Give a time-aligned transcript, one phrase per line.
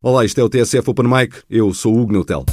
[0.00, 1.42] Olá, isto é o TSF Open Mic.
[1.50, 2.44] Eu sou o Hugo Neutel.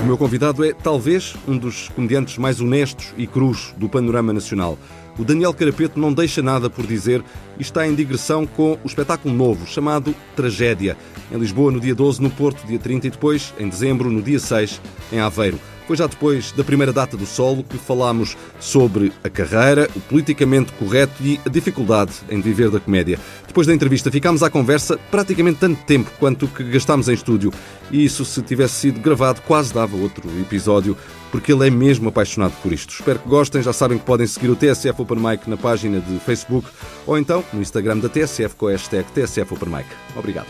[0.00, 4.78] O meu convidado é, talvez, um dos comediantes mais honestos e crus do panorama nacional.
[5.18, 7.24] O Daniel Carapeto não deixa nada por dizer
[7.58, 10.96] e está em digressão com o espetáculo novo chamado Tragédia.
[11.32, 14.38] Em Lisboa, no dia 12, no Porto, dia 30 e depois, em dezembro, no dia
[14.38, 14.80] 6,
[15.12, 15.58] em Aveiro.
[15.86, 20.72] Foi já depois da primeira data do solo que falámos sobre a carreira, o politicamente
[20.72, 23.18] correto e a dificuldade em viver da comédia.
[23.46, 27.52] Depois da entrevista ficámos à conversa praticamente tanto tempo quanto que gastámos em estúdio.
[27.90, 30.96] E isso, se tivesse sido gravado, quase dava outro episódio,
[31.30, 32.94] porque ele é mesmo apaixonado por isto.
[32.94, 33.62] Espero que gostem.
[33.62, 36.68] Já sabem que podem seguir o TSF Open Mic na página de Facebook
[37.06, 39.86] ou então no Instagram da TSF com a hashtag TSF Open Mic.
[40.16, 40.46] Obrigado.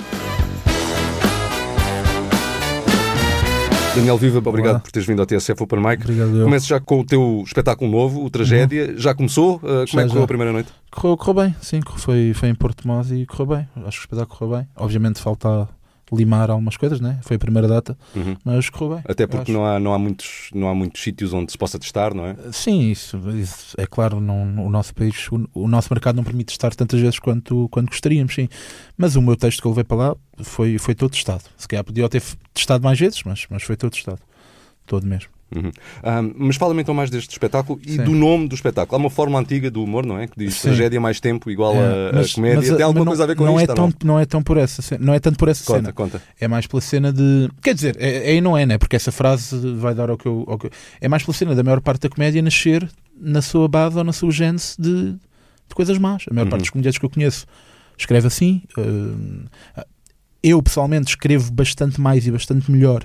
[3.96, 4.80] Daniel Viva, obrigado Olá.
[4.80, 6.02] por teres vindo ao TSF Open Mic.
[6.04, 6.42] Obrigado.
[6.45, 8.95] Começo já com o teu espetáculo novo, o Tragédia.
[8.98, 9.56] Já começou?
[9.56, 10.24] Uh, como é Já, que correu já.
[10.24, 10.68] a primeira noite?
[10.91, 13.68] Correu, correu bem, sim, correu- foi, foi em Porto Mós e correu bem.
[13.87, 14.68] Acho que o espetáculo correu bem.
[14.77, 15.68] Obviamente falta
[16.12, 17.18] limar algumas coisas, né?
[17.23, 18.37] Foi a primeira data, Uhum.
[18.45, 19.04] mas correu bem.
[19.09, 22.15] Até porque não há, não, há muitos, não há muitos sítios onde se possa testar,
[22.15, 22.37] não é?
[22.52, 26.46] Sim, isso, isso é claro, não, o nosso país, o, o nosso mercado não permite
[26.48, 28.48] testar tantas vezes quanto, quanto gostaríamos, sim.
[28.96, 31.43] Mas o meu texto que eu levei para lá foi, foi todo testado.
[31.57, 32.23] Se calhar podia ter
[32.54, 34.20] testado mais vezes, mas, mas foi todo testado.
[34.87, 35.30] Todo mesmo.
[35.54, 35.70] Uhum.
[36.02, 38.02] Ah, mas fala-me então mais deste espetáculo e Sim.
[38.04, 38.96] do nome do espetáculo.
[38.96, 40.26] Há uma forma antiga do humor, não é?
[40.26, 40.62] Que diz Sim.
[40.68, 42.56] tragédia mais tempo igual É, a, mas- a comédia.
[42.56, 43.70] mas Tem alguma mas coisa a ver com não isto?
[43.70, 43.94] é tão, não?
[44.04, 45.92] não é tão por essa cena, não é tanto por essa Conta, cena.
[45.92, 46.22] conta.
[46.40, 47.48] É mais pela cena de.
[47.62, 48.76] Quer dizer, é, é e não é, né?
[48.76, 51.54] Porque essa frase vai dar ao que, eu, ao que eu- É mais pela cena
[51.54, 55.74] da maior parte da comédia nascer na sua base ou na sua gênese de, de
[55.76, 56.24] coisas más.
[56.28, 56.50] A maior Uhum.
[56.50, 57.46] parte dos comediantes que eu conheço
[57.96, 58.62] escreve assim.
[58.76, 59.44] hum,
[60.42, 63.04] eu, pessoalmente, escrevo bastante mais e bastante melhor,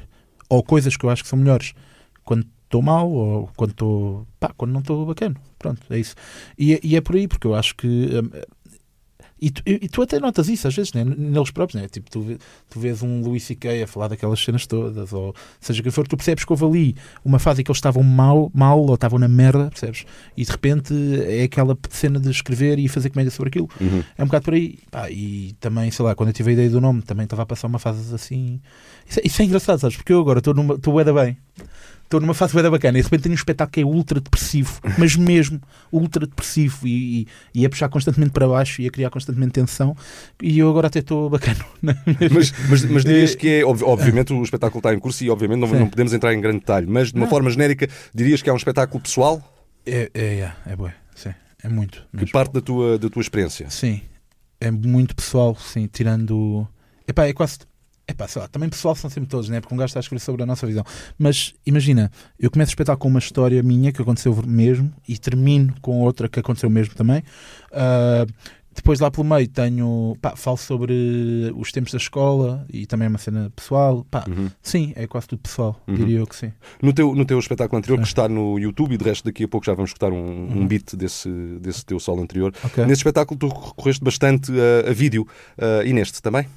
[0.50, 1.73] ou coisas que eu acho que são melhores,
[2.32, 4.26] quando estou mal ou quando estou.
[4.40, 5.36] pá, quando não estou bacana.
[5.60, 6.16] Pronto, é isso.
[6.58, 7.88] E, é- e é por aí, porque eu acho que.
[7.88, 8.30] hum,
[9.44, 11.04] e tu, e tu até notas isso às vezes, né?
[11.04, 11.90] neles próprios, né?
[11.90, 12.38] Tipo, tu,
[12.70, 13.82] tu vês um Louis C.K.
[13.84, 17.40] a falar daquelas cenas todas, ou seja que for, tu percebes que houve ali uma
[17.40, 20.06] fase em que eles estavam mal, mal ou estavam na merda, percebes?
[20.38, 20.94] E de repente
[21.28, 23.68] é aquela cena de escrever e fazer comédia sobre aquilo.
[23.81, 24.03] Uhum.
[24.16, 24.78] É um bocado por aí.
[24.92, 27.46] Pá, e também, sei lá, quando eu tive a ideia do nome, também estava a
[27.48, 28.62] passar uma fase assim.
[29.09, 29.98] Isso é, isso é engraçado, sabes?
[29.98, 30.75] Porque eu agora estou numa.
[30.75, 31.36] Estou bué da bem.
[32.12, 34.82] Estou numa fase da bacana e de repente tenho um espetáculo que é ultra depressivo,
[34.98, 39.10] mas mesmo ultra depressivo e, e, e a puxar constantemente para baixo e a criar
[39.10, 39.96] constantemente tensão.
[40.42, 41.66] E eu agora até estou bacana.
[42.30, 45.60] Mas, mas, mas dirias que é, ob- obviamente, o espetáculo está em curso e, obviamente,
[45.62, 47.30] não, não podemos entrar em grande detalhe, mas de uma Não.
[47.30, 49.42] forma genérica, dirias que é um espetáculo pessoal
[49.86, 51.34] É, é, é, é bué, sim.
[51.64, 52.02] É muito.
[52.12, 52.32] que mesmo.
[52.34, 53.70] parte da tua, da tua experiência.
[53.70, 54.02] Sim,
[54.60, 56.68] é muito pessoal, sim, tirando.
[57.08, 57.60] Epá, é quase.
[58.12, 59.62] Epá, sei lá, também pessoal são sempre todos, né?
[59.62, 60.84] Porque um gajo está a escrever sobre a nossa visão.
[61.18, 65.74] Mas imagina, eu começo a espetar com uma história minha que aconteceu mesmo e termino
[65.82, 67.24] com outra que aconteceu mesmo também.
[67.72, 68.26] Ah,
[68.74, 70.16] depois lá pelo meio tenho.
[70.22, 74.06] Pá, falo sobre os tempos da escola e também é uma cena pessoal.
[74.10, 74.50] Pá, Uhum.
[74.62, 75.96] sim, é quase tudo pessoal, Uhum.
[75.96, 76.52] diria eu que sim.
[76.82, 79.48] No teu, no teu espetáculo anterior, que está no YouTube, e de resto daqui a
[79.48, 80.68] pouco já vamos escutar um, um Uhum.
[80.68, 81.30] beat desse,
[81.60, 82.54] desse teu solo anterior.
[82.64, 82.86] Ok.
[82.86, 84.52] Nesse espetáculo tu recorreste bastante
[84.86, 85.28] a, a vídeo.
[85.58, 86.48] Ah, e neste também?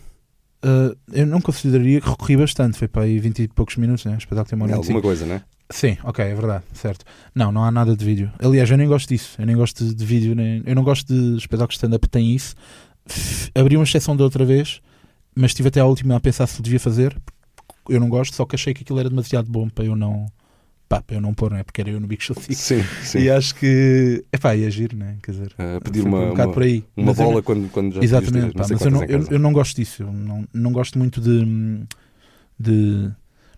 [0.64, 4.14] Ah, eu não consideraria que recorri bastante, foi para aí 20 e poucos minutos, né?
[4.14, 5.02] O espetáculo tem uma hora e alguma 25.
[5.02, 5.42] coisa, não é?
[5.70, 7.04] Sim, ok, é verdade, certo.
[7.34, 8.32] Não, não há nada de vídeo.
[8.38, 9.36] Aliás, eu nem gosto disso.
[9.38, 12.54] Eu nem gosto de, de vídeo, nem, eu não gosto de espetáculos stand-up têm isso.
[13.54, 14.80] Abri uma exceção da outra vez,
[15.34, 17.16] mas estive até à última a pensar se devia fazer.
[17.88, 20.26] Eu não gosto, só que achei que aquilo era demasiado bom para eu não.
[20.88, 21.62] Pá, para eu não pôr, não é?
[21.62, 22.36] Porque era eu no Big Show.
[22.50, 23.18] Sim, sim.
[23.18, 24.22] E acho que.
[24.30, 25.16] É pá, ia agir, né?
[25.22, 25.52] Quer dizer.
[25.58, 26.84] Ah, pedir uma, um bocado uma, por aí.
[26.96, 29.38] uma Mas eu bola não- quando, quando já Exatamente, pá, mas eu não, eu, eu
[29.38, 30.02] não gosto disso.
[30.02, 31.84] Eu não, não gosto muito de.
[32.58, 33.10] de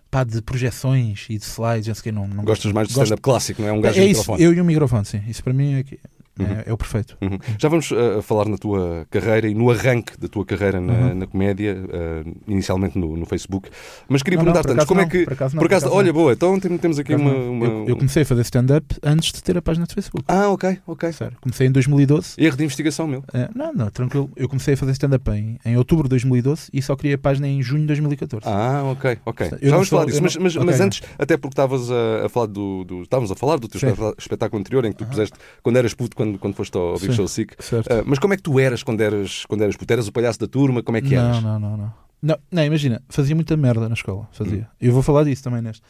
[0.09, 2.93] pá, de projeções e de slides, não sei o quê, não, não Gostas mais de
[2.93, 3.71] stand-up clássico, não é?
[3.73, 4.43] Um gajo é isso, microfone.
[4.43, 5.21] eu e o microfone, sim.
[5.27, 5.99] Isso para mim é, que- é-
[6.39, 6.63] Uhum.
[6.65, 7.17] é o perfeito.
[7.21, 7.37] Uhum.
[7.57, 11.15] Já vamos uh, falar na tua carreira e no arranque da tua carreira na, Uhum.
[11.15, 13.69] na comédia, uh, inicialmente no, no Facebook.
[14.07, 15.23] Mas queria perguntar-te antes, como é não, que.
[15.23, 17.33] por acaso não, por acaso, por acaso olha, boa, então tem- temos aqui uma.
[17.33, 20.23] uma- Eu, eu comecei a fazer stand-up antes de ter a página de Facebook.
[20.27, 21.11] Ah, ok, ok.
[21.13, 21.37] Sério.
[21.41, 22.33] Comecei em 2012.
[22.37, 23.23] Erro de investigação, meu.
[23.33, 24.29] É, não, não, tranquilo.
[24.35, 27.47] Eu comecei a fazer stand-up em, em outubro de 2012 e só criei a página
[27.47, 28.45] em junho de 2014.
[28.47, 29.47] Ah, ok, ok.
[29.61, 32.29] Eu Já vamos falar disso, mas, mas, ok, mas antes, até porque estavas a, a
[32.29, 33.87] falar do, do- Estávamos a falar do teu Sim.
[33.87, 37.07] espetá- espetáculo anterior, em que tu puseste quando eras puto, quando, quando foste ao Big
[37.07, 37.13] Sim.
[37.13, 37.55] Show Sick.
[37.89, 39.91] Ah, mas como é que tu eras quando eras, quando eras puto?
[39.93, 40.81] Eras o palhaço da turma?
[40.83, 41.41] Como é que eras?
[41.41, 42.37] Não, não, não, não.
[42.51, 44.27] Não, imagina, fazia muita merda na escola.
[44.31, 44.61] Fazia.
[44.63, 44.75] Hum.
[44.81, 45.83] Eu vou falar disso também neste.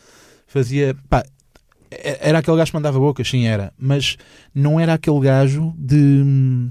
[0.45, 0.95] Fazia.
[1.09, 1.23] Pá,
[1.89, 3.73] era aquele gajo que mandava bocas, sim, era.
[3.79, 4.17] Mas
[4.53, 5.95] não era aquele gajo de
[6.25, 6.69] hum,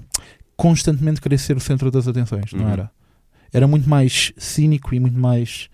[0.57, 2.53] constantemente querer ser o centro das atenções.
[2.53, 2.71] Não Uhum.
[2.71, 2.91] era.
[3.53, 5.71] Era muito mais cínico e muito mais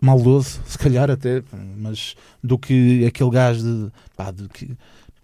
[0.00, 1.42] maldoso, se calhar até,
[1.76, 3.92] mas do que aquele gajo de.
[4.16, 4.70] Pá, de que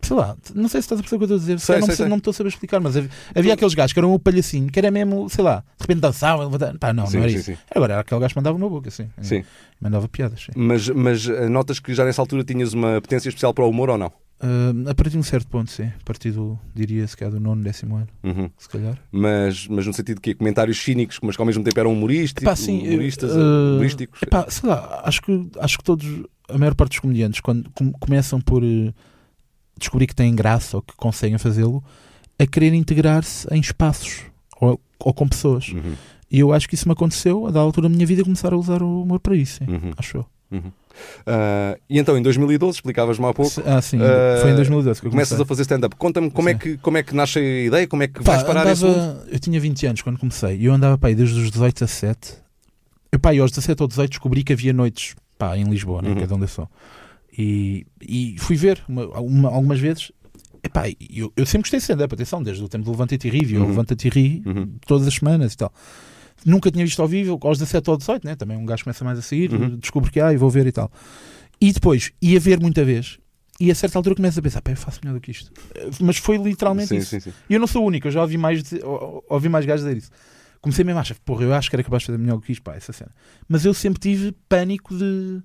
[0.05, 1.67] sei lá, não sei se estás a perceber o que eu estou a dizer, se
[1.67, 2.09] Sei, calhar não, sei, sei- sei.
[2.11, 4.71] não me estou a saber explicar, mas havia, havia aqueles gajos que eram o palhacinho,
[4.71, 7.53] que era mesmo, sei lá, de repente dançavam, pá, não, Sim, não era sim, isso.
[7.53, 7.59] sim.
[7.75, 9.43] Agora era aquele gajo que mandava uma boca, assim, Sim.
[9.81, 10.47] mandava piadas.
[10.55, 13.91] Mas, mas eh, notas que já nessa altura tinhas uma potência especial para o humor
[13.91, 14.13] ou não?
[14.41, 17.41] Ah, a partir de um certo ponto, sim, a partir do, diria, se calhar do
[17.41, 18.51] nono, décimo ano, Uhum.
[18.59, 18.99] se calhar.
[19.11, 22.43] Mas, mas no sentido de que comentários cínicos, mas que ao mesmo tempo eram humorísticos,
[22.43, 23.39] Epá, sim, humoristas, eh,
[23.73, 24.23] humorísticos.
[24.23, 26.07] Epá, sei lá, acho que, acho que todos,
[26.49, 28.93] a maior parte dos comediantes, quando com- começam por eh,
[29.79, 31.83] descobrir que têm graça ou que conseguem fazê-lo,
[32.39, 34.23] a querer integrar-se em espaços
[34.61, 35.69] ou, ou com pessoas.
[35.69, 35.95] Uhum,
[36.31, 38.57] E eu acho que isso me aconteceu a da altura da minha vida começar a
[38.57, 40.27] usar o humor para isso, uhum, acho eu.
[40.53, 40.71] uhum.
[41.27, 45.07] Ah, e então, em 2012, explicavas-me há pouco, Ah, sim, eh, foi em 2012 que
[45.09, 45.97] eu começas a fazer stand-up.
[45.97, 48.43] Conta-me como é, que, como é que nasce a ideia, como é que Pá, vais
[48.45, 51.83] parar andava, eu tinha 20 anos quando comecei e eu andava pá, desde os 18
[51.83, 52.35] a 7.
[53.11, 56.11] Eu, pá, e aos 17 ou 18 descobri que havia noites pá, em Lisboa, né,
[56.11, 56.15] Uhum.
[56.17, 56.69] que é de onde eu sou.
[57.37, 60.13] E, e fui ver uma- uma- algumas vezes.
[60.63, 63.45] Epá, eu, eu sempre gostei de stand-up, atenção, desde o tempo do Levanta-te e ri,
[63.45, 63.69] vi o Uhum.
[63.69, 64.77] Levanta-te e ri Uhum.
[64.87, 65.73] todas as semanas e tal.
[66.47, 68.35] Nunca tinha visto ao vivo, aos 17 ou 18, né?
[68.35, 69.77] também um gajo começa mais a sair, Uhum.
[69.77, 70.91] descubro que há e vou ver e tal.
[71.61, 73.19] E depois ia ver muita vez
[73.61, 75.51] e a certa altura começo a pensar, pá, eu faço melhor do que isto.
[76.01, 77.29] Mas foi literalmente Sim, isso.
[77.49, 79.97] E eu não sou o único, eu já ouvi mais, ou- ouvi mais gajos dizer
[79.99, 80.11] isso.
[80.61, 82.53] Comecei mesmo a achar, porra, eu acho que era capaz de fazer melhor do que
[82.53, 83.11] isto, pá, essa cena.
[83.47, 85.43] Mas eu sempre tive pânico de,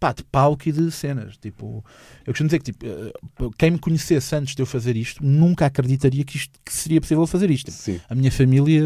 [0.00, 1.36] pá, de palco e de cenas.
[1.36, 1.84] Tipo,
[2.20, 3.12] eu costumo dizer que, tipo, eh,
[3.58, 7.26] quem me conhecesse antes de eu fazer isto, nunca acreditaria que, isto, que seria possível
[7.26, 7.70] fazer isto.
[7.70, 8.00] Sim.
[8.08, 8.82] A minha família,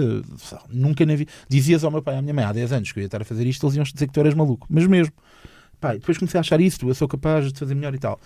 [0.69, 1.31] nunca na vida.
[1.49, 3.23] Dizias ao meu pai e à minha mãe há 10 anos que eu ia estar
[3.23, 4.67] a fazer isto, eles iam dizer que tu eras maluco.
[4.69, 5.15] Mas mesmo.
[5.81, 8.19] Pá, depois comecei a achar isso, eu sou capaz de fazer melhor e tal.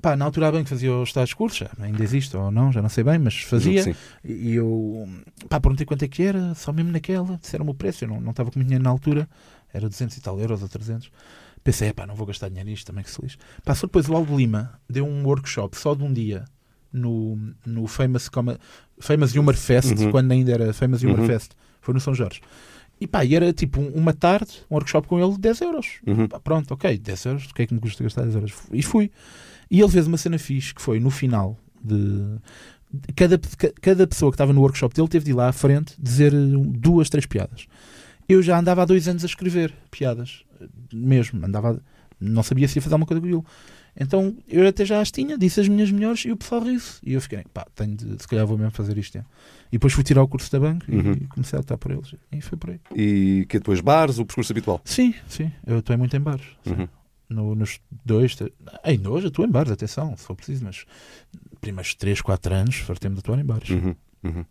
[0.00, 2.72] Pá, na altura a bem que fazia os tais cursos, já ainda existe ou não,
[2.72, 3.82] já não sei bem, mas fazia.
[3.82, 3.94] Sim.
[4.24, 5.08] E eu,
[5.48, 8.30] pá, perguntei quanto é que era, só mesmo naquela, disseram-me o preço, eu não, não
[8.30, 9.28] estava com dinheiro na altura,
[9.72, 11.10] era 200 e tal euros ou 300.
[11.62, 13.36] Pensei, pá, não vou gastar dinheiro nisto, também que se lixe.
[13.74, 16.44] Só depois o Aldo Lima deu um workshop só de um dia
[16.92, 18.58] no, no Famous, Coma-
[18.98, 20.10] Famous Humor Fest, Uhum.
[20.10, 21.26] quando ainda era Famous Humor Uhum.
[21.26, 22.40] Fest, foi no São Jorge.
[23.00, 26.00] E pá, e era tipo um- uma tarde, um workshop com ele, 10 euros.
[26.06, 26.26] Uhum.
[26.28, 28.52] Pá, pronto, ok, 10 euros, o que é que me custa gastar 10 euros?
[28.72, 29.10] E fui.
[29.70, 32.38] E ele fez uma cena fixe que foi no final de.
[33.14, 35.94] Cada, ca- cada pessoa que estava no workshop dele teve de ir lá à frente
[35.98, 37.66] dizer duas, três piadas.
[38.28, 40.42] Eu já andava há dois anos a escrever piadas,
[40.92, 41.44] mesmo.
[41.44, 41.82] Andava,
[42.20, 43.44] não sabia se ia fazer alguma coisa com aquilo.
[43.98, 46.98] Então eu até já as tinha, disse as minhas melhores e o pessoal riu-se.
[47.02, 49.18] E eu fiquei, pá, tenho de, se calhar vou mesmo fazer isto.
[49.18, 49.24] é.
[49.68, 51.12] E depois fui tirar o curso da banca Uhum.
[51.12, 52.14] e comecei a lutar por eles.
[52.32, 52.80] E foi por aí.
[52.94, 54.80] E que depois bares, o percurso habitual.
[54.84, 56.46] Sim, sim, eu estou muito em bares.
[56.66, 56.88] Uhum.
[57.28, 58.36] No- nos dois,
[58.82, 60.84] ainda hoje atuo em bares, atenção, se for preciso, mas
[61.60, 63.70] primeiros 3, 4 anos fartei-me de atuar em bares.
[63.70, 64.44] Uhum, uhum.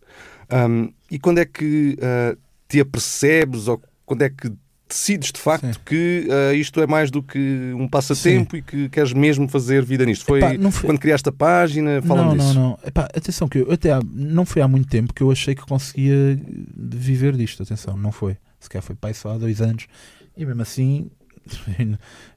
[0.52, 2.36] Um, e quando é que ah,
[2.68, 4.50] te apercebes ou quando é que
[4.90, 5.80] decides de facto Sim.
[5.86, 10.04] que ah, isto é mais do que um passatempo e que queres mesmo fazer vida
[10.04, 10.24] nisto?
[10.26, 12.02] Foi Epá, foi- quando criaste a página?
[12.02, 12.54] Fala-me não, disso.
[12.54, 12.78] não, não.
[12.84, 15.62] Epá, atenção, que eu até há- não foi há muito tempo que eu achei que
[15.62, 16.38] conseguia
[16.76, 17.62] viver disto.
[17.62, 18.36] Atenção, não foi.
[18.58, 19.86] Se calhar foi pai só há dois anos.
[20.36, 21.10] E mesmo assim,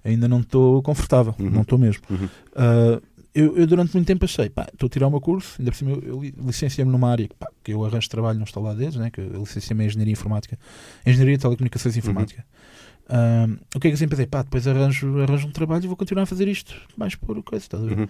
[0.04, 1.36] ainda não estou confortável.
[1.40, 1.50] Uhum.
[1.50, 2.02] Não estou mesmo.
[2.10, 2.30] Uhum.
[2.56, 3.02] Ah,
[3.36, 5.78] eu, eu durante muito tempo achei, pá, estou a tirar o meu curso, ainda por
[5.78, 8.62] cima eu, eu li- licenciei-me numa área que, pá, que eu arranjo trabalho, não estou
[8.64, 10.58] lá desde, né, que eu licenciei-me em Engenharia Informática,
[11.06, 12.46] Engenharia de Telecomunicações e Informática.
[13.10, 14.28] Ah, o que é que eu sempre pensei?
[14.28, 17.66] Pá, depois arranjo, arranjo um trabalho e vou continuar a fazer isto mais por coisa,
[17.66, 17.98] estás a ver?
[18.00, 18.08] Uhum.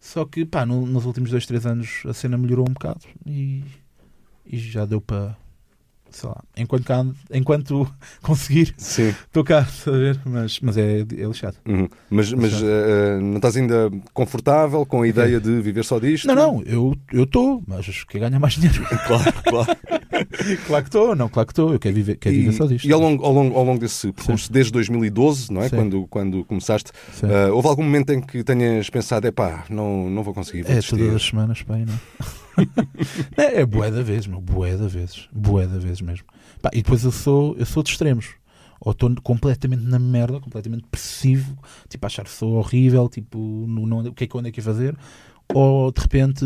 [0.00, 3.62] Só que, pá, no- nos últimos dois, três anos a cena melhorou um bocado e,
[4.44, 5.36] e já deu para,
[6.14, 7.04] sei lá, enquanto, cá,
[7.42, 7.84] conseguir
[8.22, 9.08] conseguir, Sim.
[9.08, 10.20] estou cá, estás a ver?
[10.24, 11.56] Mas, mas é, é lixado.
[11.66, 11.88] Uhum.
[12.08, 12.66] Mas, mas Exato.
[12.66, 16.26] ah, não estás ainda confortável com a ideia de viver só disto?
[16.28, 18.84] Não, não, eu estou, mas quer ganhar mais dinheiro.
[19.04, 19.76] Claro, claro.
[20.66, 22.86] claro que estou, não, claro que estou, eu quero viver, quero viver só disto.
[22.86, 25.68] E ao longo, ao, longo, ao longo desse percurso, desde 2012, não é?
[25.68, 25.76] Sim.
[25.76, 30.22] Quando, quando começaste, ah, houve algum momento em que tenhas pensado, é pá, não, não
[30.22, 30.96] vou conseguir, vou é desistir.
[30.96, 32.43] todas as semanas, pá, não
[33.36, 33.60] é?
[33.60, 36.26] é bué da vez, meu, bué da vezes, bué da vezes mesmo.
[36.62, 38.34] Pá, e depois eu sou, eu sou de extremos.
[38.80, 41.56] Ou estou completamente na merda, completamente depressivo,
[41.88, 44.60] tipo, achar que sou horrível, tipo, não, não- o que é que eu ando aqui
[44.60, 44.94] a fazer?
[45.52, 46.44] Ou de repente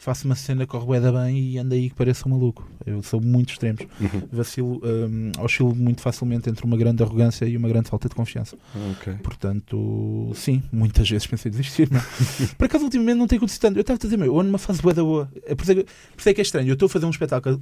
[0.00, 2.66] faço uma cena, corre bué da bem e ando aí que pareça um maluco.
[2.86, 3.82] Eu sou muito extremos.
[4.00, 4.22] Uhum.
[4.32, 8.56] Vacilo, hum, oscilo muito facilmente entre uma grande arrogância e uma grande falta de confiança.
[8.92, 9.12] Ok.
[9.22, 11.90] Portanto, sim, muitas vezes pensei em desistir.
[11.90, 12.00] Não.
[12.56, 13.76] Por acaso, ultimamente não tem acontecido tanto.
[13.76, 15.30] Eu estava a dizer, meu, eu ando numa fase boa da boa.
[15.44, 16.68] É por, isso é que, por isso é que é estranho.
[16.68, 17.60] Eu estou a fazer um espetáculo.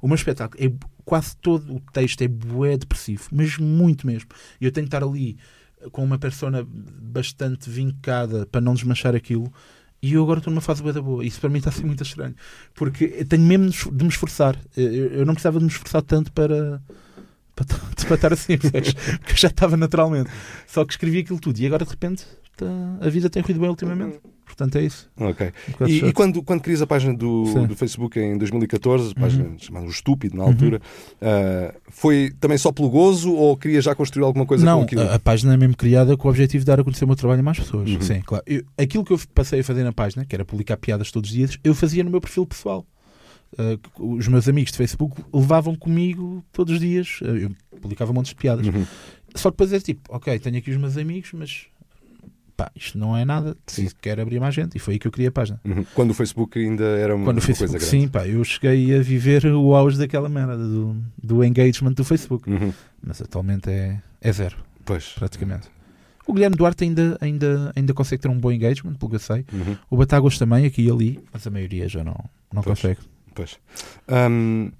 [0.00, 0.72] O meu espetáculo é
[1.04, 4.28] quase todo o texto é bué depressivo, mas muito mesmo.
[4.60, 5.36] E eu tenho que estar ali
[5.92, 9.52] com uma persona bastante vincada para não desmanchar aquilo.
[10.00, 11.24] E eu agora estou numa fase da boa.
[11.24, 12.34] Isso para mim está a ser muito estranho.
[12.74, 14.56] Porque tenho mesmo de me esforçar.
[14.76, 16.80] Eu, não precisava de me esforçar tanto para.
[17.54, 17.66] Para,
[18.06, 18.78] para estar assim, porque
[19.32, 20.30] eu já estava naturalmente.
[20.66, 22.24] Só que escrevi aquilo tudo e agora de repente
[22.58, 24.18] tá, a vida tem corrido bem ultimamente.
[24.44, 25.10] Portanto, é isso.
[25.18, 25.52] Ok.
[25.80, 29.50] Um E, e quando, quando crias a página do, do Facebook em 2014, a página
[29.58, 30.48] chamada O Estúpido, na Uhum.
[30.50, 30.80] altura,
[31.20, 35.02] ah, foi também só pelo gozo ou querias já construir alguma coisa com não, aquilo?
[35.02, 37.14] a, a página é mesmo criada com o objetivo de dar a conhecer o meu
[37.16, 37.90] trabalho a mais pessoas.
[37.90, 38.00] Uhum.
[38.00, 38.42] Sim, claro.
[38.46, 41.36] Eu- aquilo que eu passei a fazer na página, que era publicar piadas todos os
[41.36, 42.86] dias, eu fazia no meu perfil pessoal.
[43.52, 47.20] Uh, os meus amigos de Facebook levavam comigo todos os dias.
[47.22, 47.50] Uh, eu
[47.80, 48.66] publicava montes de piadas.
[48.66, 48.84] Uhum.
[49.34, 51.66] Só que depois é tipo, ok, tenho aqui os meus amigos, mas
[52.58, 53.56] pá, isto não é nada.
[53.68, 53.88] Sim.
[54.02, 54.76] Quero abrir mais gente.
[54.76, 55.60] E foi aí que eu criei a página.
[55.64, 55.86] Uhum.
[55.94, 57.84] Quando o Facebook ainda era uma, Quando o uma coisa Facebook, grande.
[58.04, 62.50] sim, pá, eu cheguei a viver o auge daquela merda do, do engagement do Facebook.
[62.50, 62.72] Uhum.
[63.00, 65.10] Mas atualmente é, é zero, Pois.
[65.14, 65.68] praticamente.
[66.26, 69.46] O Guilherme Duarte ainda, ainda, ainda consegue ter um bom engagement, pelo que eu sei.
[69.52, 69.76] Uhum.
[69.88, 72.16] O Batagos também, aqui e ali, mas a maioria já não,
[72.52, 72.78] não Pois.
[72.80, 73.00] consegue.
[73.34, 73.56] Pois.
[74.08, 74.70] Ahm,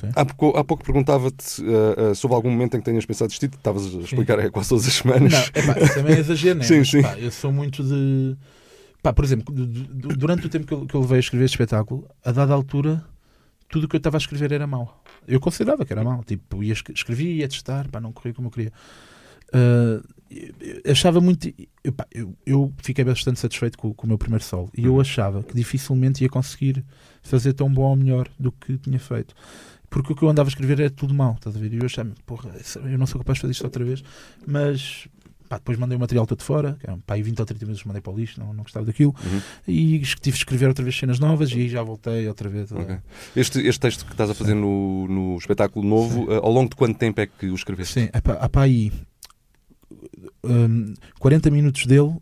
[0.00, 0.08] Sim.
[0.14, 3.44] há, pouco, há pouco perguntava-te ah, ah, sobre algum momento em que tenhas pensado isto,
[3.46, 5.32] estavas a explicar é, quase todas as semanas.
[5.32, 6.62] Não, epá, isso também é exagero?
[6.64, 7.02] Sim, Mas, sim.
[7.02, 8.36] pá, eu sou muito de.
[9.02, 11.44] Pá, por exemplo, du- du- durante o tempo que eu, que eu levei a escrever
[11.46, 13.02] este espetáculo, a dada altura,
[13.68, 15.02] tudo o que eu estava a escrever era mau.
[15.26, 16.22] Eu considerava que era mau.
[16.24, 18.72] Tipo, ia, escre- escrevia, ia testar, pá, não corria como eu queria.
[20.84, 21.48] Eu achava muito.
[21.82, 24.94] Eu, pá, eu, eu fiquei bastante satisfeito com, com o meu primeiro solo e eu
[24.94, 25.00] Uhum.
[25.00, 26.84] achava que dificilmente ia conseguir
[27.22, 29.34] fazer tão bom ou melhor do que tinha feito.
[29.90, 31.74] Porque o que eu andava a escrever era tudo mau, estás a ver?
[31.74, 32.50] E eu achava, porra,
[32.84, 34.02] eu não sou capaz de fazer isto outra vez,
[34.46, 35.08] mas
[35.48, 38.12] pá, depois mandei o material todo fora, pá, aí 20 ou 30 minutos mandei para
[38.12, 39.40] o lixo, não, não gostava daquilo, Uhum.
[39.66, 42.72] e tive de escrever outra vez cenas novas e aí já voltei outra vez.
[42.72, 42.96] a- Ok.
[43.34, 46.76] Este, este texto que estás a fazer no, no espetáculo novo, ah, ao longo de
[46.76, 47.94] quanto tempo é que o escreveste?
[48.02, 48.92] Sim, há pá, aí
[50.44, 52.14] hum, 40 minutos dele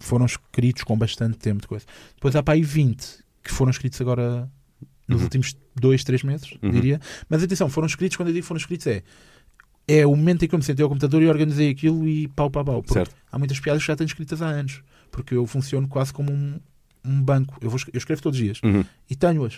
[0.00, 1.84] foram escritos com bastante tempo de coisa.
[2.14, 4.50] Depois há pá aí 20 que foram escritos agora
[5.08, 5.24] nos Uhum.
[5.24, 6.70] últimos 2, 3 meses, Uhum.
[6.70, 7.00] diria.
[7.28, 9.02] Mas atenção, foram escritos, quando eu digo foram escritos, é
[9.90, 12.50] é o momento em que eu me sentei ao computador e organizei aquilo e pau,
[12.50, 12.84] pau, pau.
[12.86, 13.16] Certo.
[13.32, 14.82] há muitas piadas que já tenho escritas há anos.
[15.10, 16.60] Porque eu funciono quase como um,
[17.02, 17.56] um banco.
[17.62, 18.84] Eu, vou, eu escrevo todos os dias Uhum.
[19.08, 19.54] e tenho-as.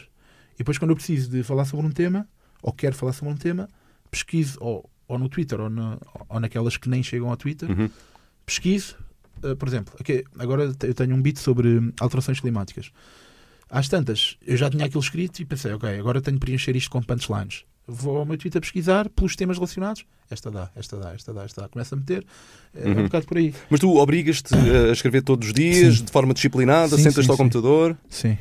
[0.54, 2.28] E depois, quando eu preciso de falar sobre um tema,
[2.62, 3.68] ou quero falar sobre um tema,
[4.08, 7.90] pesquiso ou, ou no Twitter ou, na, ou naquelas que nem chegam ao Twitter, Uhum.
[8.46, 8.96] pesquiso.
[9.42, 12.92] uh, por exemplo, aqui- agora eu tenho um beat sobre alterações climáticas.
[13.70, 16.90] Às tantas, eu já tinha aquilo escrito e pensei, ok, agora tenho de preencher isto
[16.90, 17.64] com punchlines.
[17.86, 20.04] Vou ao meu Twitter pesquisar pelos temas relacionados.
[20.30, 21.68] Esta dá, esta dá, esta dá, esta dá.
[21.68, 22.24] Começa a meter.
[22.74, 23.00] É Uhum.
[23.00, 23.52] um bocado por aí.
[23.68, 26.04] Mas tu obrigas-te a escrever todos os dias, Sim.
[26.04, 27.42] de forma disciplinada, sentas-te ao sim.
[27.42, 27.96] computador.
[28.08, 28.36] Sim.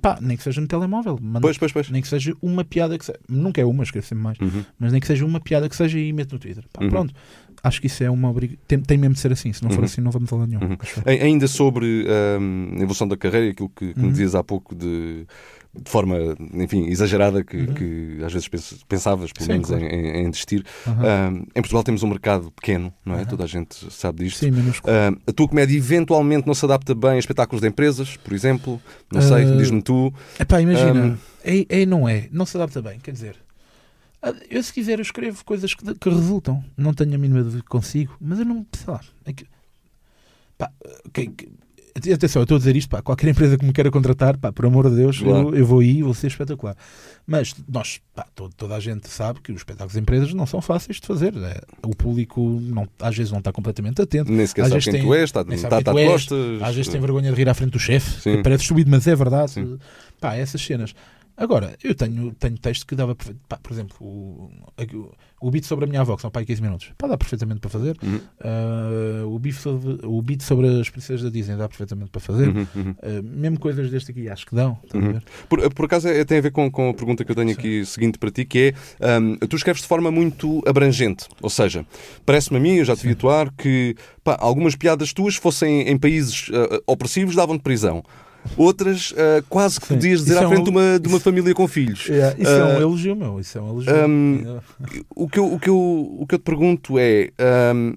[0.00, 1.18] Pá, nem que seja no telemóvel.
[1.20, 1.88] Manda- Pois, pois, pois.
[1.90, 3.18] Nem que seja uma piada que seja.
[3.28, 4.38] Nunca é uma, sempre mais.
[4.38, 4.62] Uhum.
[4.78, 6.64] Mas nem que seja uma piada que seja e meto no Twitter.
[6.72, 6.90] Pá, Uhum.
[6.90, 7.14] Pronto.
[7.66, 8.60] Acho que isso é uma obrigação.
[8.68, 9.52] Tem, tem mesmo de ser assim.
[9.52, 9.84] Se não for Uhum.
[9.84, 10.62] assim, não vamos a lado nenhum.
[10.62, 10.76] Uhum.
[11.04, 12.06] Ainda sobre
[12.40, 14.10] hum, a evolução da carreira, aquilo que, que me Uhum.
[14.12, 15.26] dizias há pouco de,
[15.74, 16.16] de forma,
[16.54, 17.74] enfim, exagerada, que, Uhum.
[17.74, 19.84] que às vezes pens- pensavas, pelo Sim, menos, claro.
[19.84, 20.30] em, em-.
[20.86, 21.30] Aham.
[21.32, 23.24] Hum, em Portugal temos um mercado pequeno, não é?
[23.24, 24.38] Toda a gente sabe disto.
[24.38, 24.92] Sim, minúsculo.
[24.94, 28.80] Hum, a tua comédia eventualmente não se adapta bem a espetáculos de empresas, por exemplo?
[29.12, 30.12] Não sei, Uh, diz-me tu.
[30.38, 31.04] Epá, imagina.
[31.06, 31.16] Hum.
[31.44, 32.28] É, é, não é.
[32.32, 32.98] Não se adapta bem.
[33.00, 33.36] Quer dizer,
[34.50, 36.64] eu se quiser eu escrevo coisas que, que resultam.
[36.76, 38.16] Não tenho a mínima de que consigo.
[38.20, 38.66] Mas eu não.
[38.72, 39.00] Sei lá.
[39.24, 39.46] É que,
[40.58, 40.70] pá,
[41.06, 41.48] ok, que-
[42.12, 44.66] Atenção, eu estou a dizer isto, pá, qualquer empresa que me queira contratar, pá, por
[44.66, 45.48] amor de Deus, Claro.
[45.48, 46.76] eu, eu vou aí e vou ser espetacular.
[47.26, 50.60] Mas nós, pá, to- toda a gente sabe que os espetáculos de empresas não são
[50.60, 51.32] fáceis de fazer.
[51.32, 51.54] né?
[51.82, 54.30] O público não, às vezes não está completamente atento.
[54.30, 56.10] Nem sequer Às sabe vezes quem tem- tu és, está, está, está és.
[56.10, 56.62] costas.
[56.62, 59.52] Às vezes tem vergonha de rir à frente do chefe, parece estúpido, mas é verdade.
[59.52, 59.78] Sim.
[60.20, 60.94] Pá, essas cenas.
[61.36, 63.14] Agora, eu tenho, tenho texto que dava,
[63.46, 64.50] pá, por exemplo, o,
[65.38, 67.68] o, beat sobre a minha avó, que são aí 15 minutos, pá, dá perfeitamente para
[67.68, 67.94] fazer.
[68.02, 72.20] Uhum, Ah, o, beat sobre, o beat sobre as princesas da Disney dá perfeitamente para
[72.22, 72.48] fazer.
[72.48, 72.94] uhum, uhum.
[73.02, 74.78] Ah, mesmo coisas deste aqui, acho que dão.
[74.92, 75.20] a Uhum.
[75.46, 77.54] Por, por acaso é- tem a ver com, com a pergunta que eu tenho Sim.
[77.54, 81.26] aqui seguinte para ti, que é hum, tu escreves de forma muito abrangente.
[81.42, 81.84] Ou seja,
[82.24, 85.98] parece-me a mim, eu já te vi atuar, que pá, algumas piadas tuas fossem em
[85.98, 88.02] países ah, opressivos davam-te prisão.
[88.56, 89.94] Outras ah, quase que Sim.
[89.94, 92.00] podias dizer Isso à é um- frente de uma, de uma isso- família com filhos.
[92.00, 93.40] isso é Ah, um elogio, meu.
[93.40, 93.92] Isso é um elogio.
[94.08, 94.60] hum,
[95.14, 97.30] O que, eu, o, que eu, o que eu te pergunto é:
[97.74, 97.94] hum,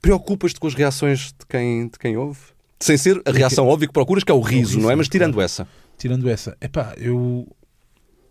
[0.00, 2.40] preocupas-te com as reações de quem, de quem ouve?
[2.80, 4.96] Sem ser a reação óbvia que procuras, que é o riso, não é?
[4.96, 5.66] Mas tirando essa.
[5.96, 7.46] Tirando essa, epá, eu,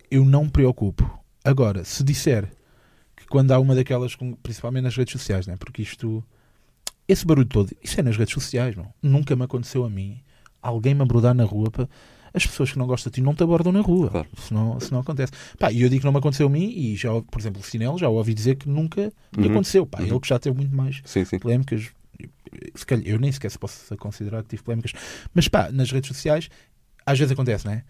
[0.10, 1.10] eu não me preocupo.
[1.44, 2.46] Agora, se disser
[3.16, 5.56] que quando há uma daquelas, principalmente nas redes sociais, né?
[5.58, 6.22] porque isto,
[7.08, 8.88] esse barulho todo, isso é nas redes sociais, não?
[9.02, 10.20] Nunca me aconteceu a mim
[10.62, 11.70] alguém me abordar na rua.
[11.72, 11.88] Pá,
[12.34, 14.10] as pessoas que não gostam de ti não te abordam na rua.
[14.10, 14.28] Claro.
[14.38, 15.34] Isso, não, isso não acontece.
[15.60, 17.64] Pá, e eu digo que não me aconteceu a mim, e já, por exemplo, o
[17.64, 19.52] Sinel já ouvi dizer que nunca lhe Uhum.
[19.52, 19.86] aconteceu.
[19.86, 20.08] Pá, Uhum.
[20.08, 21.38] ele que já teve muito mais Sim, sim.
[21.40, 21.90] polémicas.
[22.76, 24.94] Se calhar, eu nem sequer se posso considerar que tive polémicas.
[25.34, 26.50] Mas pá, nas redes sociais,
[27.06, 27.84] às vezes acontece, não é?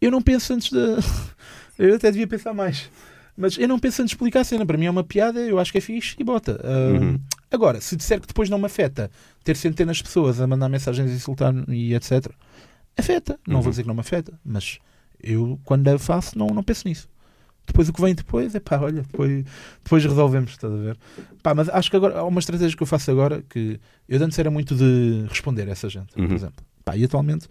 [0.00, 0.78] Eu não penso antes de.
[1.78, 2.88] eu até devia pensar mais.
[3.36, 4.66] Mas eu não penso antes de explicar a cena.
[4.66, 6.60] Para mim é uma piada, eu acho que é fixe e bota.
[6.64, 7.20] Uhum.
[7.50, 9.10] Agora, se disser que depois não me afeta
[9.42, 12.30] ter centenas de pessoas a mandar mensagens a insultar e etc.,
[12.96, 13.38] afeta.
[13.46, 13.62] Não Uhum.
[13.62, 14.78] vou dizer que não me afeta, mas
[15.22, 17.08] eu, quando a faço, não, não penso nisso.
[17.66, 19.44] Depois o que vem depois é pá, olha, depois,
[19.82, 20.98] depois resolvemos, estás a ver?
[21.42, 23.78] Pá, mas acho que agora há uma estratégia que eu faço agora que
[24.08, 26.34] eu antes era muito de responder a essa gente, por Uhum.
[26.34, 26.64] exemplo.
[26.84, 27.46] Pá, e atualmente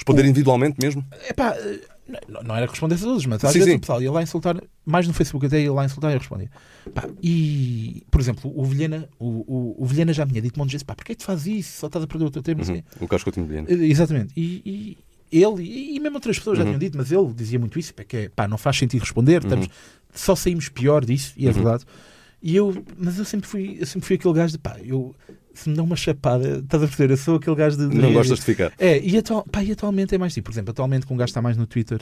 [0.00, 1.04] Responder individualmente mesmo?
[1.28, 1.54] é pá,
[2.28, 3.76] não, não era que respondesse a todos, mas às Sim, vezes sim.
[3.76, 6.50] o pessoal ia lá insultar, mais no Facebook até ia lá insultar e eu respondia.
[6.94, 10.60] Pá, e, por exemplo, o Vilhena, o, o, o Vilhena já me tinha dito um
[10.60, 11.78] monte de vezes, pá, porquê é que tu fazes isso?
[11.80, 12.70] Só estás a perder o teu tempo, Uhum.
[12.70, 12.84] o quê.
[13.00, 13.68] O Carlos Coutinho Vilhena.
[13.70, 14.32] Eh, Exatamente.
[14.36, 14.98] E,
[15.32, 16.70] e ele, e, e mesmo outras pessoas já Uhum.
[16.70, 19.42] tinham dito, mas ele dizia muito isso, pá, que é, pá, não faz sentido responder,
[19.42, 19.68] estamos,
[20.12, 21.54] só saímos pior disso, e é Uhum.
[21.54, 21.84] verdade.
[22.42, 25.14] E eu, mas eu sempre fui, eu sempre fui aquele gajo de, pá, eu,
[25.54, 27.94] se me dão uma chapada, estás a perceber, eu sou aquele gajo de...
[27.96, 28.72] Não gostas de ficar?
[28.78, 31.30] É, e, atual, pá, e atualmente é mais tipo, por exemplo, atualmente que um gajo
[31.30, 32.00] está mais no Twitter,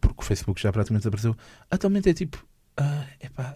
[0.00, 1.36] porque o Facebook já praticamente desapareceu,
[1.70, 2.44] atualmente é tipo,
[2.76, 3.54] ah, epá,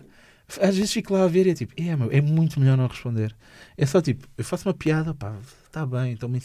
[0.61, 2.87] às vezes fico lá a ver e é tipo, é, meu, é muito melhor não
[2.87, 3.35] responder.
[3.79, 5.35] É só tipo, eu faço uma piada, pá,
[5.67, 6.41] está bem, então me.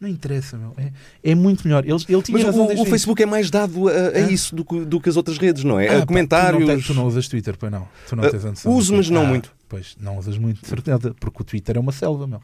[0.00, 0.74] Não interessa, meu.
[0.76, 0.92] É,
[1.32, 1.84] é muito melhor.
[1.84, 4.30] Ele, ele tinha Mas o, o Facebook é mais dado a, a Hã?
[4.30, 5.88] isso do que, do que as outras redes, não é?
[5.88, 6.62] Ah, a pá, comentários.
[6.62, 7.88] Tu não, tens- tu não usas Twitter, pois não.
[8.08, 9.52] Tu não Ah, tens uso, que- mas não Ah, muito.
[9.68, 12.40] Pois, não usas muito, de certeza, porque o Twitter é uma selva, meu.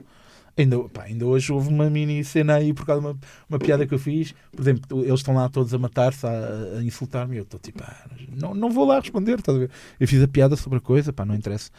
[0.56, 3.84] Ainda, pá, ainda hoje houve uma mini cena aí por causa de uma, uma piada
[3.86, 4.34] que eu fiz.
[4.52, 7.36] Por exemplo, eles estão lá todos a matar-se, a, a insultar-me.
[7.36, 9.36] Eu estou tipo, ah, não, não vou lá responder.
[9.44, 9.70] Ver?
[9.98, 11.70] Eu fiz a piada sobre a coisa, pá, não interessa.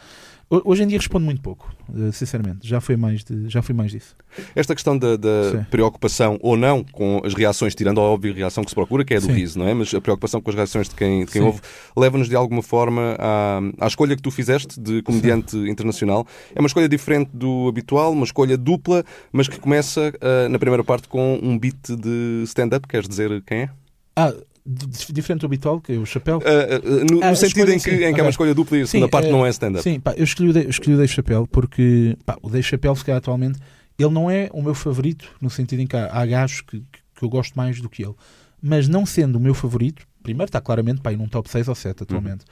[0.48, 2.68] Ho- Hoje em dia respondo muito pouco, eh, sinceramente.
[2.68, 4.14] Já foi mais, de, já fui mais disso.
[4.54, 5.66] Esta questão da, da Sim.
[5.70, 9.16] preocupação ou não com as reações, tirando a óbvia reação que se procura, que é
[9.16, 9.32] a do Sim.
[9.32, 9.74] riso, não é?
[9.74, 11.48] Mas a preocupação com as reações de quem, de quem Sim.
[11.48, 11.60] ouve,
[11.96, 16.24] leva-nos de alguma forma à, à escolha que tu fizeste de comediante internacional.
[16.54, 20.84] É uma escolha diferente do habitual, uma escolha dupla, mas que começa ah, na primeira
[20.84, 22.86] parte com um beat de stand-up.
[22.86, 23.70] Queres dizer quem é?
[24.14, 24.32] Ah,
[24.66, 26.42] diferente do habitual, que é o chapéu.
[26.44, 28.22] Ah, ah, no, Ah, no sentido em que, sim, em que é ok.
[28.22, 29.82] uma escolha dupla e a segunda Sim, parte eh, não é stand-up.
[29.82, 32.62] Sim, pá, eu escolhi, o Dave- eu escolhi o Dave Chappelle porque pá, o Dave
[32.64, 33.58] Chappelle, se calhar atualmente,
[33.98, 36.80] ele não é o meu favorito, no sentido em que há, há gajos que,
[37.14, 38.14] que, eu gosto mais do que ele.
[38.60, 42.02] Mas não sendo o meu favorito, primeiro está claramente pá, num top 6 ou 7
[42.02, 42.44] atualmente.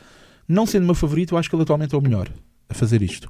[0.47, 2.29] Não sendo o meu favorito, eu acho que ele atualmente é o melhor
[2.69, 3.29] a fazer isto.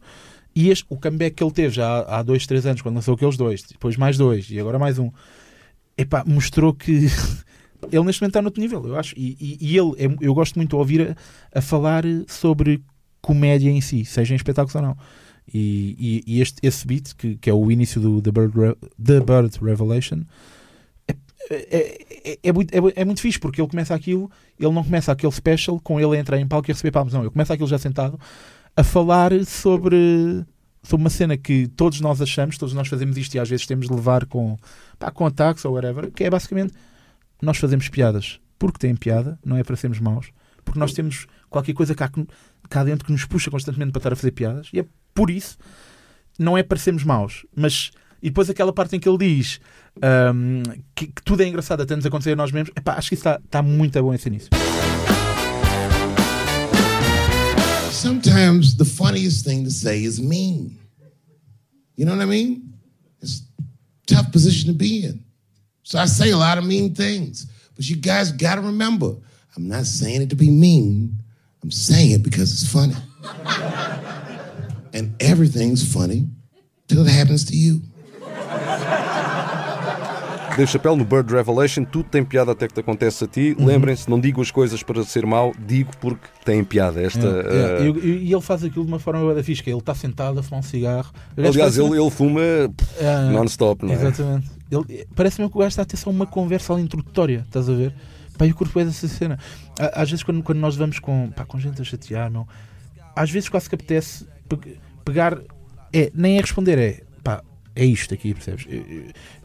[0.54, 3.14] E este, o comeback que ele teve já há, há dois, três anos, quando lançou
[3.14, 5.10] aqueles dois, depois mais dois e agora mais um,
[5.96, 7.06] epá, mostrou que
[7.92, 9.14] ele neste momento está no outro nível, eu acho.
[9.16, 11.16] E, e- e ele, é- eu gosto muito de ouvir
[11.52, 12.82] a, a falar sobre
[13.20, 14.96] comédia em si, seja em espetáculos ou não.
[15.52, 19.20] E, e- este, esse beat, que, que é o início do The Bird, Re- The
[19.20, 20.22] Bird Revelation,
[21.08, 21.14] é,
[21.50, 25.12] é, é, é muito, é, é muito fixe, porque ele começa aquilo, ele não começa
[25.12, 27.20] aquele special com ele a entrar em palco e receber palmas, não.
[27.20, 28.18] Ele começa aquilo já sentado
[28.76, 30.42] a falar sobre,
[30.82, 33.86] sobre uma cena que todos nós achamos, todos nós fazemos isto e às vezes temos
[33.88, 34.56] de levar com,
[35.12, 36.72] com ataques ou whatever, que é basicamente
[37.42, 40.30] nós fazemos piadas porque tem piada, não é para sermos maus,
[40.64, 42.10] porque nós temos qualquer coisa cá,
[42.68, 45.58] cá dentro que nos puxa constantemente para estar a fazer piadas, e é por isso,
[46.38, 47.90] não é para sermos maus, mas
[48.22, 49.60] e depois aquela parte em que ele diz
[50.00, 50.62] ahm,
[50.94, 53.20] que, que tudo é engraçado até nos acontecer a nós mesmos, epá, acho que isso
[53.20, 54.48] está, está muito bom esse início.
[57.92, 60.78] Sometimes the funniest thing to say is mean.
[61.96, 62.74] You know what I mean?
[63.22, 63.62] It's a
[64.06, 65.22] tough position to be in.
[65.84, 67.46] So I say a lot of mean things.
[67.76, 69.14] But you guys got to remember,
[69.56, 71.14] I'm not saying it to be mean.
[71.62, 72.94] I'm saying it because it's funny.
[74.94, 76.26] and everything's funny
[76.88, 77.82] till it happens to you.
[80.56, 83.56] Dave Chappelle no Bird Revelation, tudo tem piada até que te acontece a ti.
[83.58, 83.66] Uhum.
[83.66, 87.02] Lembrem-se, não digo as coisas para ser mau, digo porque tem piada.
[87.02, 89.96] Esta, É, eh, e, ele faz aquilo de uma forma da que é, ele está
[89.96, 91.10] sentado a fumar um cigarro.
[91.36, 92.40] aliás, parece- ele, ele fuma
[93.00, 93.96] Ah, non-stop, não é?
[93.96, 94.48] Exatamente.
[94.74, 97.74] Ele- Parece-me que o gajo está a ter só uma conversa ali introdutória, estás a
[97.74, 97.94] ver?
[98.36, 99.38] Pá, eu curto bem dessa cena.
[99.78, 102.46] Às vezes, quando, quando nós vamos com, pá, com gente a chatear, meu,
[103.14, 105.38] às vezes quase que apetece pe- pegar.
[105.92, 107.42] É, nem é responder, é pá,
[107.76, 108.66] é isto aqui, percebes?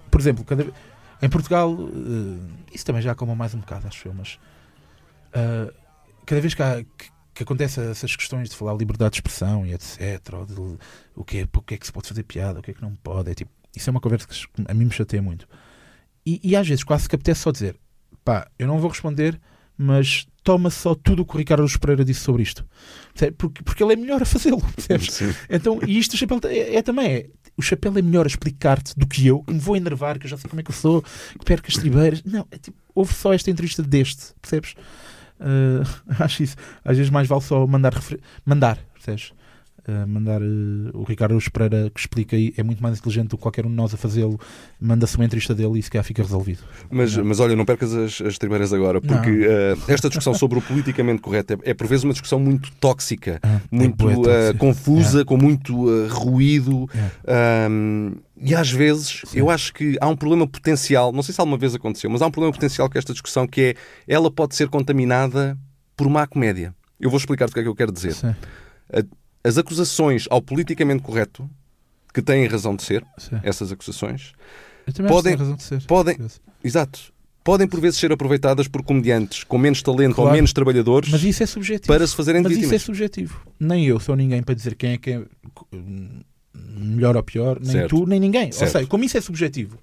[0.10, 0.66] Por exemplo, cada,
[1.22, 4.40] em Portugal, eh, isso também já acalma mais um bocado, acho eu, mas
[5.34, 5.72] ah,
[6.26, 9.74] cada vez que, há, que, que acontece essas questões de falar liberdade de expressão e
[9.74, 10.00] etc,
[10.48, 10.78] de,
[11.16, 12.82] o, que é, o que é que se pode fazer piada, o que é que
[12.82, 14.36] não pode, é tipo, isso é uma conversa que
[14.68, 15.48] a mim me chateia muito.
[16.26, 17.76] E, e às vezes quase que apetece só dizer,
[18.24, 19.40] pá, eu não vou responder,
[19.78, 22.66] mas toma só tudo o que o Ricardo Pereira disse sobre isto.
[23.38, 24.62] Porque, porque ele é melhor a fazê-lo.
[25.50, 27.30] Então, e isto o Chapéu é, é também é.
[27.56, 30.30] O Chapéu é melhor a explicar-te do que eu, que me vou enervar, que eu
[30.30, 32.24] já sei como é que eu sou, que perco as tribeiras.
[32.24, 34.76] Não, é tipo, houve só esta entrevista deste, percebes?
[35.40, 35.84] Ah,
[36.24, 36.56] acho isso.
[36.84, 37.94] Às vezes mais vale só mandar,
[38.46, 39.34] mandar percebes?
[40.08, 43.66] Mandar uh, o Ricardo Pereira que explica aí, é muito mais inteligente do que qualquer
[43.66, 44.40] um de nós a fazê-lo,
[44.80, 46.60] manda-se uma entrevista dele e se calhar fica resolvido.
[46.90, 50.62] Mas, mas olha, não percas as, as tribeiras agora, porque uh, esta discussão sobre o
[50.62, 55.22] politicamente correto é, é, por vezes uma discussão muito tóxica, ah, é muito uh, confusa,
[55.22, 55.26] é.
[55.26, 56.90] com muito ruído.
[57.70, 59.40] Um, e às vezes Sim.
[59.40, 62.28] eu acho que há um problema potencial, não sei se alguma vez aconteceu, mas há
[62.28, 63.76] um problema potencial com esta discussão que é
[64.08, 65.58] ela pode ser contaminada
[65.98, 66.74] por má comédia.
[67.00, 68.14] Eu vou explicar-te o que é que eu quero dizer.
[68.14, 68.34] Sim
[69.44, 71.50] as acusações ao politicamente correto,
[72.14, 73.40] que têm razão de ser, Sim.
[73.44, 74.34] essas acusações,
[75.08, 75.86] podem, razão de ser.
[75.86, 76.18] podem,
[76.64, 80.30] exato, podem por vezes ser aproveitadas por comediantes com menos talento claro.
[80.30, 81.88] ou menos trabalhadores mas isso é subjetivo.
[81.88, 82.74] para se fazerem mas vítimas.
[82.74, 83.42] isso é subjetivo.
[83.60, 85.24] Nem eu sou ninguém para dizer quem é que é
[86.54, 87.90] melhor ou pior, nem certo.
[87.90, 88.52] tu, nem ninguém.
[88.52, 88.64] Certo.
[88.64, 89.78] Ou seja, como isso é subjetivo,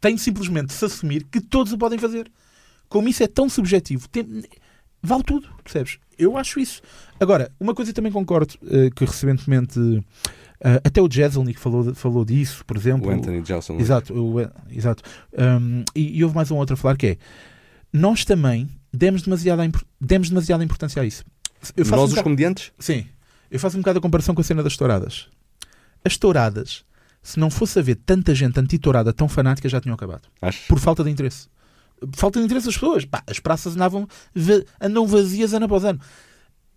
[0.00, 2.30] tem simplesmente de se assumir que todos o podem fazer.
[2.88, 4.44] Como isso é tão subjetivo, tem...
[5.02, 5.98] vale tudo, percebes?
[6.18, 6.82] Eu acho isso.
[7.18, 9.78] Agora, uma coisa também concordo uh, que recentemente.
[9.78, 13.08] Uh, até o Jezelnik falou, falou disso, por exemplo.
[13.08, 13.82] O Anthony Jeselnik.
[13.82, 15.02] Exato, o, exato.
[15.32, 17.18] Um, e, e, houve mais um outro a falar que é
[17.90, 19.62] nós também demos demasiada,
[19.98, 21.24] demos demasiada importância a isso.
[21.76, 22.72] nós, um os bocado, comediantes?
[22.78, 23.06] Sim.
[23.50, 25.28] Eu faço um bocado a comparação com a cena das touradas.
[26.04, 26.84] As touradas,
[27.22, 30.28] se não fosse haver tanta gente anti-tourada tão fanática, já tinham acabado.
[30.42, 30.68] Acho.
[30.68, 31.48] Por falta de interesse
[32.14, 33.04] falta de interesse das pessoas.
[33.04, 34.06] Pá, as praças andavam,
[34.80, 36.00] andam vazias ano após ano.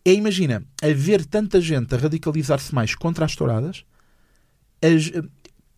[0.06, 3.86] É, imagina, haver tanta gente a radicalizar-se mais contra as touradas,
[4.82, 5.12] as,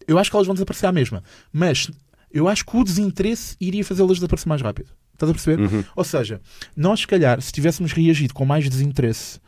[0.08, 1.24] eu acho que elas vão desaparecer à mesma.
[1.54, 1.90] Mas
[2.32, 4.90] eu acho que o desinteresse iria fazê-las desaparecer mais rápido.
[5.14, 5.62] Estás a perceber?
[5.62, 5.84] Uhum.
[5.96, 6.42] Ou seja,
[6.76, 9.40] nós, se calhar, se tivéssemos reagido com mais desinteresse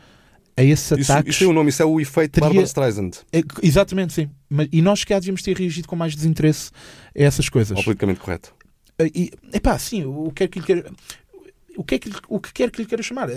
[0.55, 1.09] a esses ataques.
[1.09, 2.47] Isso, isso é o nome, isso é o efeito teria...
[2.47, 3.11] Barbara Streisand.
[3.33, 4.29] É, exatamente, sim.
[4.49, 6.71] Mas, e nós, se calhar, devíamos ter reagido com mais desinteresse
[7.15, 7.75] a essas coisas.
[7.75, 8.53] Ao politicamente correto.
[8.99, 10.85] E, epá, sim, o que é que lhe quer
[11.77, 13.29] o que, é que, o que quer que lhe queira chamar.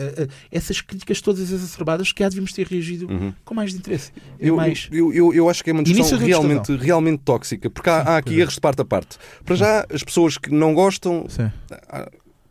[0.50, 3.34] Essas críticas todas exacerbadas que há devíamos ter reagido uhum.
[3.44, 4.10] com mais de interesse.
[4.38, 4.88] Eu, mais...
[4.90, 8.16] Eu, eu, eu, acho que é uma discussão realmente, realmente tóxica, porque há, Sim, há
[8.16, 8.40] aqui é.
[8.40, 9.18] erros de parte a parte.
[9.44, 11.26] Para já, as pessoas que não gostam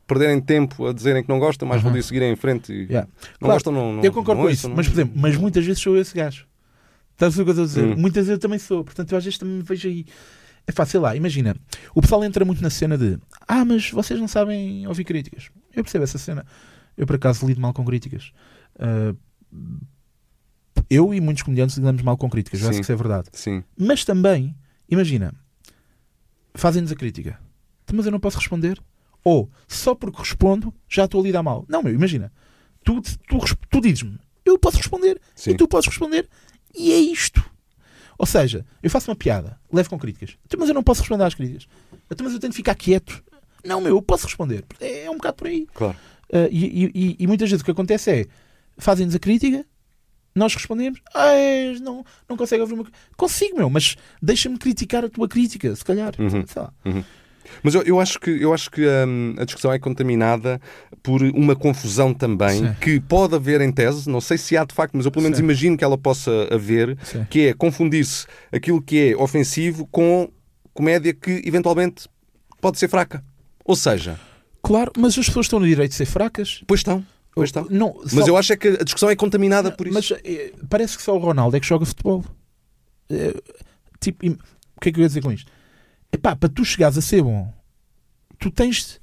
[0.06, 1.90] perderem tempo a dizerem que não gostam, mais uhum.
[1.90, 3.08] valia seguirem em frente e yeah.
[3.34, 5.66] não claro, gostam, não, não Eu concordo não com isso, mas, por exemplo, mas muitas
[5.66, 6.48] vezes sou esse gajo.
[7.14, 7.96] Estás a ver o que eu estou a dizer?
[7.96, 8.02] Uhum.
[8.02, 10.06] Muitas vezes eu também sou, portanto eu às vezes também me vejo aí
[10.70, 11.56] é fácil, sei lá, imagina,
[11.96, 15.50] o pessoal entra muito na cena de ah, mas vocês não sabem ouvir críticas.
[15.76, 16.46] Eu percebo essa cena.
[16.96, 18.32] Eu, por acaso, lido mal com críticas.
[18.76, 19.18] Uh,
[20.88, 23.30] eu e muitos comediantes lidamos mal com críticas, eu acho que isso é verdade.
[23.34, 23.64] Sim.
[23.76, 24.56] Mas também,
[24.88, 25.34] imagina,
[26.54, 27.40] fazem-nos a crítica,
[27.84, 28.80] então, mas eu não posso responder.
[29.24, 31.66] Ou, só porque respondo, já estou a lidar mal.
[31.68, 32.32] Não, meu, imagina,
[32.84, 35.52] tu, tu, tu dizes-me, eu posso responder, Sim.
[35.52, 36.30] e tu podes responder,
[36.76, 37.44] e é isto.
[38.20, 41.24] Ou seja, eu faço uma piada, levo com críticas, então, mas eu não posso responder
[41.24, 41.68] às críticas.
[42.12, 43.24] Então, mas eu tenho que ficar quieto.
[43.64, 44.66] Não, meu, eu posso responder.
[44.78, 45.66] É, é um bocado por aí.
[45.74, 45.96] Claro.
[46.30, 48.26] Uh, e, e, e, muitas vezes o que acontece é
[48.78, 49.66] fazem-nos a crítica,
[50.36, 55.10] nós respondemos, ah, é, não, não consegue ouvir uma Consigo, meu, mas deixa-me criticar a
[55.10, 56.14] tua crítica, se calhar.
[56.20, 56.46] Uhum.
[56.46, 56.74] Sei lá.
[56.86, 57.04] Uhum.
[57.64, 60.62] Mas eu, eu, acho que, eu acho que hum, a discussão é contaminada
[61.02, 62.74] por uma confusão também, Sim.
[62.80, 65.38] que pode haver em tese, não sei se há de facto, mas eu pelo menos
[65.38, 65.44] Sim.
[65.44, 67.26] imagino que ela possa haver, Sim.
[67.30, 70.30] que é confundir-se aquilo que é ofensivo com
[70.74, 72.08] comédia que eventualmente
[72.62, 73.24] pode ser fraca.
[73.66, 74.20] Ou seja...
[74.62, 76.62] Claro, mas as pessoas estão no direito de ser fracas.
[76.68, 77.04] Pois estão.
[77.34, 77.66] Pois estão.
[77.70, 79.94] Não, mas eu acho é que a discussão é contaminada por isso.
[79.94, 82.24] Mas é, parece que só o Ronaldo é que joga futebol.
[83.10, 83.34] É,
[84.00, 85.50] tipo, o que é que eu ia dizer com isto?
[86.12, 87.54] Epá, para tu chegares a ser bom,
[88.38, 89.00] tu tens.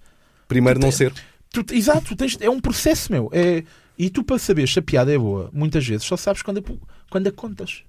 [0.49, 1.13] Primeiro tu não ser.
[1.51, 3.31] Tu, exato, tu tens, é um processo, meu.
[3.33, 3.65] É,
[3.99, 6.63] e tu, para saber se a piada é boa, muitas vezes só sabes quando a,
[7.11, 7.85] quando a contas.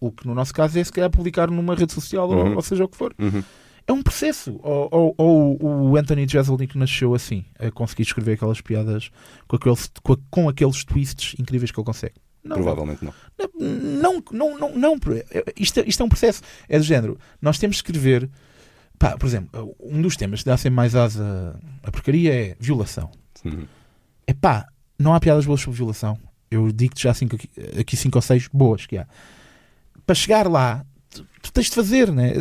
[0.00, 2.50] O que no nosso caso é se calhar publicar numa rede social uhum.
[2.50, 3.14] ou, ou, seja o que for.
[3.18, 3.42] Uhum.
[3.86, 4.58] É um processo.
[4.62, 9.10] Ou, ou, ou o Anthony Jeselnik nasceu assim, a conseguir escrever aquelas piadas
[9.46, 12.14] com aqueles, com, com aqueles twists incríveis que ele consegue.
[12.42, 13.14] Não, Provavelmente não.
[13.58, 15.00] Não, não, não, não, não.
[15.56, 16.42] Isto, é, isto é um processo.
[16.68, 17.18] É do género.
[17.40, 18.28] Nós temos que escrever
[19.04, 23.10] Pá, por exemplo, um dos temas que dá sempre mais asa a porcaria é violação.
[24.26, 24.66] É pá,
[24.98, 26.18] não há piadas boas sobre violação.
[26.50, 27.36] Eu digo-te já cinco,
[27.78, 29.06] aqui cinco ou seis boas que há.
[30.06, 32.32] Para chegar lá, tu, tu, tens de fazer, né?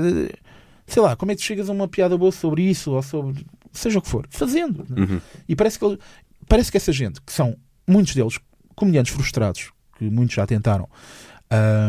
[0.88, 3.46] Sei lá, como é que tu chegas a uma piada boa sobre isso ou sobre
[3.74, 4.26] seja o que for?
[4.30, 4.86] Fazendo.
[4.88, 5.04] Né?
[5.04, 5.22] Uhum.
[5.50, 6.00] E parece que,
[6.48, 8.40] parece que essa gente, que são muitos deles
[8.74, 10.88] comediantes frustrados, que muitos já tentaram,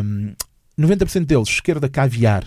[0.03, 0.35] um,
[0.77, 2.45] 90% deles esquerda caviar,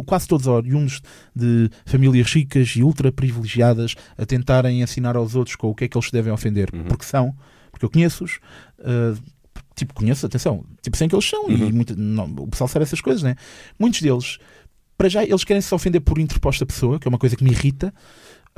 [0.00, 1.02] quase todos oriundos
[1.34, 5.88] de famílias ricas e ultra privilegiadas a tentarem ensinar aos outros com o que é
[5.88, 6.84] que eles se devem ofender, uhum.
[6.84, 7.34] porque são,
[7.72, 8.38] porque eu conheço-os,
[8.78, 9.20] uh,
[9.74, 11.68] tipo, conheço, atenção, tipo, sem que eles são, uhum.
[11.68, 13.34] e muito, não, o pessoal sabe essas coisas, né?
[13.78, 14.38] Muitos deles,
[14.96, 17.50] para já, eles querem se ofender por interposta pessoa, que é uma coisa que me
[17.50, 17.92] irrita,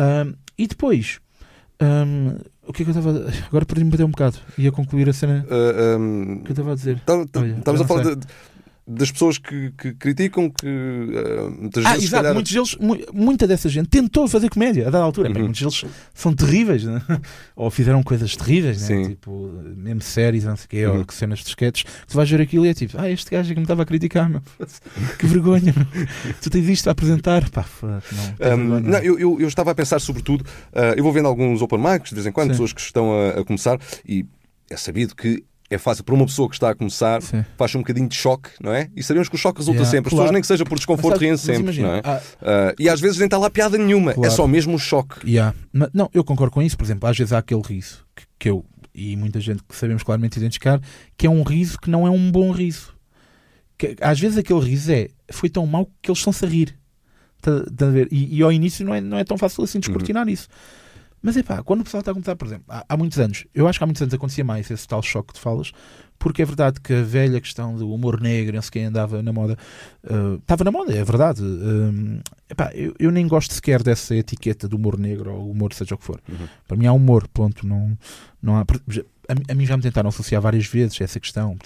[0.00, 1.18] uh, e depois.
[1.82, 3.30] Um, O que é que eu estava.
[3.48, 4.38] Agora perdi-me até um bocado.
[4.56, 6.96] Ia concluir a cena Ah, ahm, que eu estava a dizer.
[7.58, 8.26] Estamos já a falar de-
[8.86, 12.04] das pessoas que, que criticam, que ah, muitas Ah, vezes.
[12.04, 15.30] exato, calhar- muitos deles, mu- muita dessa gente tentou fazer comédia a dada altura.
[15.30, 15.38] Uhum.
[15.44, 17.00] muitos deles são terríveis, né?
[17.56, 19.08] ou fizeram coisas terríveis, né?
[19.08, 20.98] Tipo, mesmo séries, não sei o quê, Uhum.
[20.98, 21.84] ou cenas de sketches.
[22.06, 23.86] Tu vais ver aquilo e é tipo, ah, este gajo é que me estava a
[23.86, 24.42] criticar, meu.
[25.18, 26.06] que vergonha, meu.
[26.42, 28.54] tu tens isto a apresentar, pá, não.
[28.58, 31.78] Um, não, eu, eu, eu estava a pensar, sobretudo, uh, eu vou vendo alguns open
[31.78, 32.52] mics de vez em quando, Sim.
[32.52, 34.26] pessoas que estão a, a começar, e
[34.70, 37.44] é sabido que é fácil para uma pessoa que está a começar, Sim.
[37.56, 38.90] faz um bocadinho de choque, não é?
[38.94, 40.08] E sabemos que o choque resulta Yeah, sempre.
[40.08, 40.22] As claro.
[40.24, 42.02] pessoas, nem que seja por Mas desconforto, riem mas sempre, imagina, não é?
[42.04, 44.30] ah, Uh, e às vezes nem está lá piada nenhuma, é Claro.
[44.30, 45.28] só mesmo o choque.
[45.28, 45.54] Yeah.
[45.72, 46.76] Ma- Não, eu concordo com isso.
[46.76, 50.02] Por exemplo, às vezes há aquele riso que, que eu e muita gente que sabemos
[50.04, 50.80] claramente identificar
[51.16, 52.94] que é um riso que não é um bom riso.
[53.76, 56.76] Que, às vezes aquele riso é foi tão mau que eles estão-se a rir.
[57.40, 58.08] Tá- tá a?
[58.12, 60.46] E, e ao início não é, não é tão fácil assim descortinar isso.
[61.24, 63.46] Mas é pá, quando o pessoal está a começar, por exemplo, há, há muitos anos,
[63.54, 65.72] eu acho que há muitos anos acontecia mais esse tal choque que tu falas,
[66.18, 69.32] porque é verdade que a velha questão do humor negro, não sei quem andava na
[69.32, 69.56] moda,
[70.04, 71.42] uh, estava na moda, é verdade.
[71.42, 75.94] Um, epá, eu, eu nem gosto sequer dessa etiqueta do humor negro ou humor, seja
[75.94, 76.20] o que for.
[76.28, 76.46] Uhum.
[76.68, 77.66] Para mim há humor, ponto.
[77.66, 77.96] Não,
[78.42, 78.66] não há,
[79.28, 81.56] a, mim- a mim já me tentaram associar várias vezes essa questão,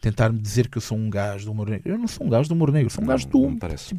[0.00, 1.90] tentar-me dizer que eu sou um gajo do humor negro.
[1.92, 3.94] Eu não sou um gajo do humor negro, sou um gajo do Não parece.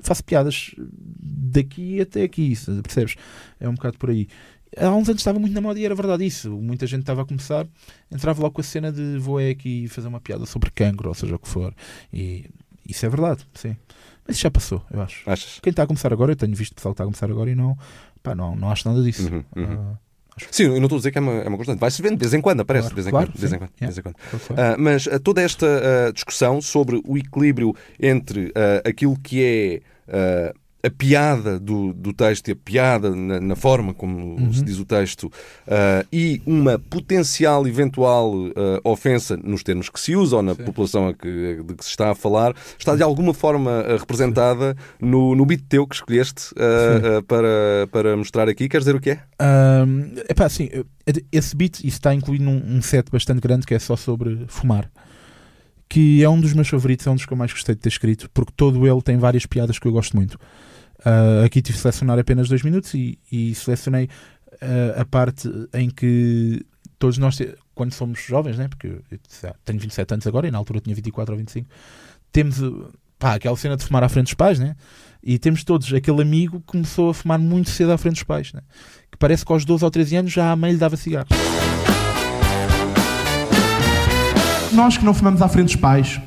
[0.00, 0.74] faço piadas
[1.20, 3.16] daqui até aqui, percebes?
[3.58, 4.28] É um bocado por aí.
[4.76, 6.50] Há uns anos estava muito na moda e era verdade isso.
[6.50, 7.66] Muita gente estava a começar,
[8.10, 11.14] entrava logo com a cena de vou é aqui fazer uma piada sobre cancro, ou
[11.14, 11.72] seja o que for.
[12.12, 12.50] E
[12.86, 13.74] isso é verdade, sim.
[14.26, 15.28] Mas isso já passou, eu acho.
[15.30, 15.60] Achas?
[15.62, 17.54] Quem está a começar agora, eu tenho visto pessoal que está a começar agora e
[17.54, 17.78] não,
[18.22, 19.32] pá, não, não acho nada disso.
[19.32, 19.96] Uhum, uhum.
[20.38, 21.78] Ah, Sim, eu não estou a dizer que é uma, é uma constante.
[21.78, 23.34] Vai-se vendo de vez em quando, aparece Claro, de vez em claro, quando.
[23.34, 23.86] De vez em quando, Yeah.
[23.86, 24.16] vez em quando.
[24.46, 24.62] claro.
[24.62, 28.52] Ah, mas ah, toda esta ah, discussão sobre o equilíbrio entre
[28.84, 30.52] aquilo que é
[30.86, 34.52] a piada do, do texto e a piada na, na forma como Uhum.
[34.52, 35.30] se diz o texto
[35.66, 40.64] ah, e uma potencial eventual ah, ofensa nos termos que se usa ou na Sim.
[40.64, 45.34] população que, de que se está a falar está de alguma forma ah, representada no,
[45.34, 48.68] no beat teu que escolheste ah, para, para mostrar aqui.
[48.68, 49.20] Queres dizer o que é?
[50.28, 50.68] Epá, assim,
[51.32, 54.90] esse beat isso está incluído num um set bastante grande que é só sobre fumar.
[55.88, 57.88] Que é um dos meus favoritos, é um dos que eu mais gostei de ter
[57.88, 60.38] escrito, porque todo ele tem várias piadas que eu gosto muito.
[61.06, 64.08] Ah, aqui tive de selecionar apenas dois minutos e, e selecionei
[64.60, 66.66] ah, a parte em que
[66.98, 67.38] todos nós,
[67.76, 68.66] quando somos jovens, né?
[68.66, 71.68] porque eu tenho 27 anos agora e na altura tinha 24 ou 25,
[72.32, 74.74] temos uh, pá, aquela cena de fumar à frente dos pais, né?
[75.22, 78.52] e temos todos aquele amigo que começou a fumar muito cedo à frente dos pais.
[78.52, 78.60] Né?
[79.10, 81.30] que parece que aos 12 ou 13 anos já a mãe lhe dava cigarros.
[84.72, 86.20] Nós que não fumamos à frente dos pais,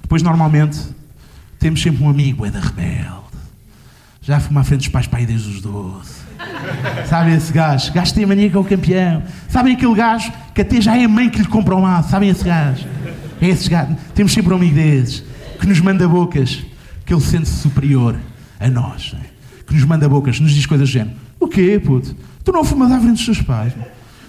[0.00, 0.78] depois normalmente
[1.58, 3.19] temos sempre um amigo, é da rebelde.
[4.22, 6.20] Já fuma à frente dos pais para aí desde os 12.
[7.08, 7.92] Sabem esse gajo?
[7.92, 9.22] Gajo tem mania que é o campeão.
[9.48, 12.10] Sabem aquele gajo que até já é a mãe que lhe compra o maço?
[12.10, 12.86] Sabem esse gajo?
[13.40, 13.96] É esse gajo.
[14.14, 15.24] Temos sempre um amigo desses
[15.58, 16.62] que nos manda bocas,
[17.04, 18.16] que ele sente-se superior
[18.58, 19.12] a nós.
[19.14, 19.20] né?
[19.66, 21.16] Que nos manda bocas, nos diz coisas do género.
[21.38, 22.14] O quê, puto?
[22.44, 23.86] Tu não fumas à frente dos teus pais, meu.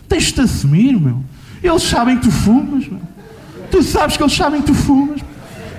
[0.07, 1.23] Tens-te assumir, meu.
[1.61, 3.01] Eles sabem que tu fumas, meu.
[3.69, 5.21] Tu sabes que eles sabem que tu fumas.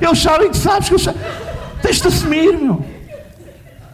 [0.00, 1.20] Eles sabem que tu sabes que eles sabem.
[1.82, 2.84] Tens-te assumir, meu.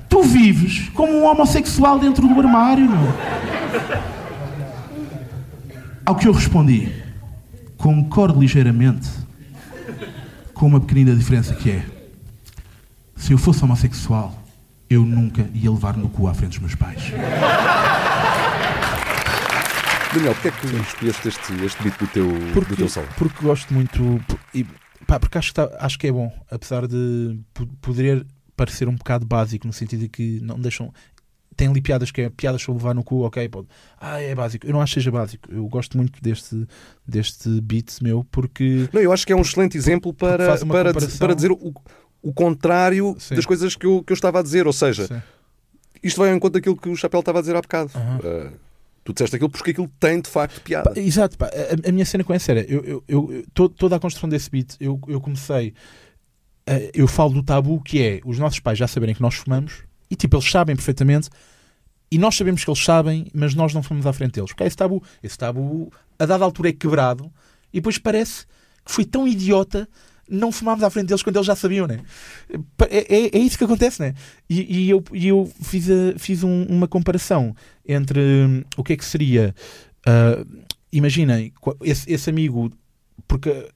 [0.09, 3.13] Tu vives como um homossexual dentro do armário, meu.
[6.05, 6.91] Ao que eu respondi,
[7.77, 9.09] concordo ligeiramente
[10.55, 11.85] com uma pequenina diferença que é
[13.17, 14.35] se eu fosse homossexual,
[14.89, 17.13] eu nunca ia levar no cu à frente dos meus pais.
[20.15, 23.07] Daniel, porquê é que escolheste este, este beat do teu, do Porque, teu solo?
[23.19, 24.21] porque gosto muito.
[24.55, 24.65] E,
[25.07, 28.25] pá, porque acho que, tá- acho que é bom, apesar de po- poder
[28.59, 30.93] parecer um bocado básico, no sentido de que não deixam.
[31.57, 33.67] Tem ali piadas que é piadas sobre levar no cu, ok, pode.
[34.01, 34.65] Ah, é básico.
[34.67, 35.51] Eu não acho que seja básico.
[35.51, 36.67] Eu gosto muito deste,
[37.07, 38.89] deste beat meu porque.
[38.93, 41.19] Não, eu acho que é um excelente exemplo para, para, comparação.
[41.19, 41.75] para dizer o,
[42.23, 43.35] o contrário Sim.
[43.35, 44.67] das coisas que eu, que eu estava a dizer.
[44.69, 45.21] Ou seja, Sim.
[46.03, 47.91] isto vai ao encontro daquilo que o Chapéu estava a dizer há bocado.
[47.95, 48.19] Aham.
[48.19, 48.53] Uh,
[49.03, 50.91] tu disseste aquilo porque aquilo tem de facto piada.
[50.93, 53.69] Pá, exato, pá, a, a minha cena com essa era, eu, eu, eu- eu- to-
[53.71, 55.73] toda a construção desse beat, eu, eu comecei,
[56.95, 60.17] eu falo do tabu que é os nossos pais já saberem que nós fumamos, e
[60.17, 61.29] tipo, eles sabem perfeitamente,
[62.11, 64.51] e nós sabemos que eles sabem, mas nós não fumamos à frente deles.
[64.51, 67.31] Porque é esse tabu, esse tabu, a dada altura é quebrado,
[67.73, 68.47] e depois parece
[68.85, 69.87] que foi tão idiota
[70.31, 72.01] não fumarmos à frente deles quando eles já sabiam, né?
[72.91, 74.15] É, é, é isso que acontece, né?
[74.49, 77.55] E, e eu, e eu fiz, a- fiz um- uma comparação
[77.87, 79.55] entre hum, o que é que seria.
[80.07, 80.45] ah,
[80.93, 81.53] imaginem,
[81.83, 82.71] esse, esse amigo,
[83.27, 83.69] porque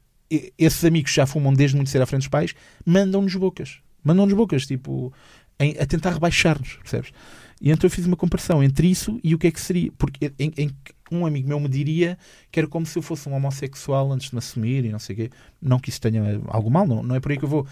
[0.58, 3.78] esses amigos já fumam desde muito cedo à frente dos pais, mandam-nos bocas.
[4.04, 5.12] Mandam-nos bocas, tipo,
[5.58, 7.12] em- a tentar rebaixar-nos, percebes?
[7.60, 9.92] E então eu fiz uma comparação entre isso e o que é que seria.
[9.96, 10.70] Porque em, em,
[11.12, 12.18] um amigo meu me diria
[12.50, 15.14] que era como se eu fosse um homossexual antes de me assumir e não sei
[15.14, 15.30] o quê.
[15.60, 17.66] Não que isso tenha algo mal, não, não é por aí que eu vou.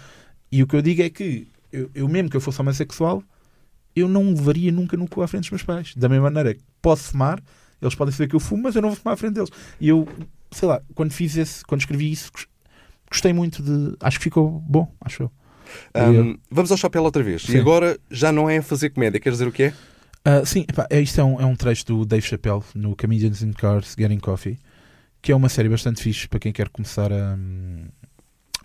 [0.49, 3.21] E o que eu digo é que eu, eu mesmo que eu fosse homossexual,
[3.93, 5.93] eu não levaria nunca no cu à frente dos meus pais.
[5.95, 7.41] Da mesma maneira que posso fumar,
[7.81, 9.49] eles podem saber que eu fumo, mas eu não vou fumar à frente deles.
[9.79, 10.07] E eu,
[10.51, 12.31] sei lá, quando fiz esse, quando escrevi isso,
[13.11, 13.95] gostei muito de.
[13.99, 15.31] Acho que ficou bom, acho eu.
[15.95, 17.43] Um, vamos ao chapéu outra vez.
[17.43, 17.57] Sim.
[17.57, 19.73] E agora já não é fazer comédia, quer dizer o que é?
[20.27, 23.41] Uh, sim, epá, é, isto é um, é um trecho do Dave Chappelle no Comedians
[23.41, 24.57] in Cars Getting Coffee,
[25.21, 27.37] que é uma série bastante fixe para quem quer começar a.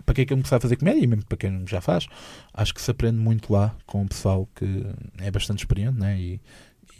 [0.04, 2.06] Para quem quer começar a fazer comédia e mesmo para quem já faz,
[2.54, 4.86] acho que se aprende muito lá com o pessoal que
[5.18, 6.16] é bastante experiente né?
[6.16, 6.40] e,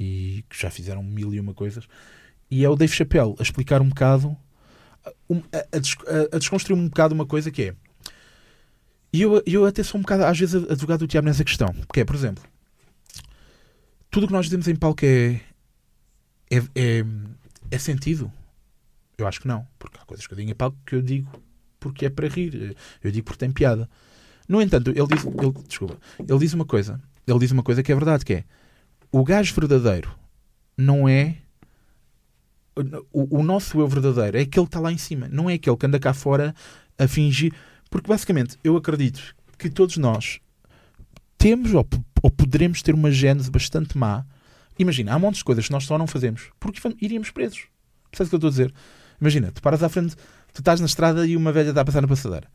[0.00, 1.86] e que já fizeram mil e uma coisas.
[2.50, 4.36] E é o Dave Chappelle a explicar um bocado,
[5.52, 7.74] a, a, desconstruir um bocado uma coisa que é.
[9.12, 11.74] E eu, eu até sou um bocado, às vezes, advogado do diabo nessa questão.
[11.92, 12.44] Que é, por exemplo,
[14.10, 15.40] tudo o que nós dizemos em palco é,
[16.50, 17.04] é, é,
[17.70, 18.30] é, sentido?
[19.16, 19.66] Eu acho que não.
[19.78, 21.30] Porque há coisas que eu digo em palco que eu digo
[21.80, 22.76] porque é para rir.
[23.02, 23.88] Eu digo porque tem piada.
[24.48, 27.00] No entanto, ele diz, ele, desculpa, ele diz uma coisa.
[27.26, 28.44] Ele diz uma coisa que é verdade, que é
[29.10, 30.14] o gajo verdadeiro
[30.76, 31.38] não é
[33.12, 35.76] o, o nosso eu verdadeiro, é aquele que está lá em cima, não é aquele
[35.76, 36.54] que anda cá fora
[36.98, 37.52] a fingir.
[37.90, 40.40] Porque basicamente eu acredito que todos nós
[41.38, 41.86] temos ou,
[42.22, 44.24] ou poderemos ter uma gênese bastante má.
[44.78, 47.66] Imagina, há montes de coisas que nós só não fazemos porque iríamos presos.
[48.10, 48.74] Percebes o que eu estou a dizer?
[49.20, 50.14] Imagina, tu paras à frente,
[50.52, 52.48] tu estás na estrada e uma velha dá a passar na passadeira.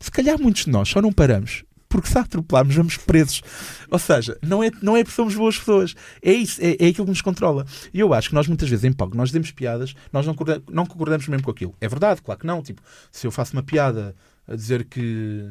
[0.00, 3.42] Se calhar muitos de nós só não paramos porque se atropelarmos vamos presos.
[3.90, 5.94] Ou seja, não é, não é porque somos boas pessoas.
[6.22, 7.66] É isso, é, é aquilo que nos controla.
[7.92, 10.34] E eu acho que nós muitas vezes em palco, nós demos piadas, nós não,
[10.70, 11.74] não concordamos mesmo com aquilo.
[11.80, 12.62] É verdade, claro que não.
[12.62, 14.16] Tipo, se eu faço uma piada
[14.48, 15.46] a dizer que,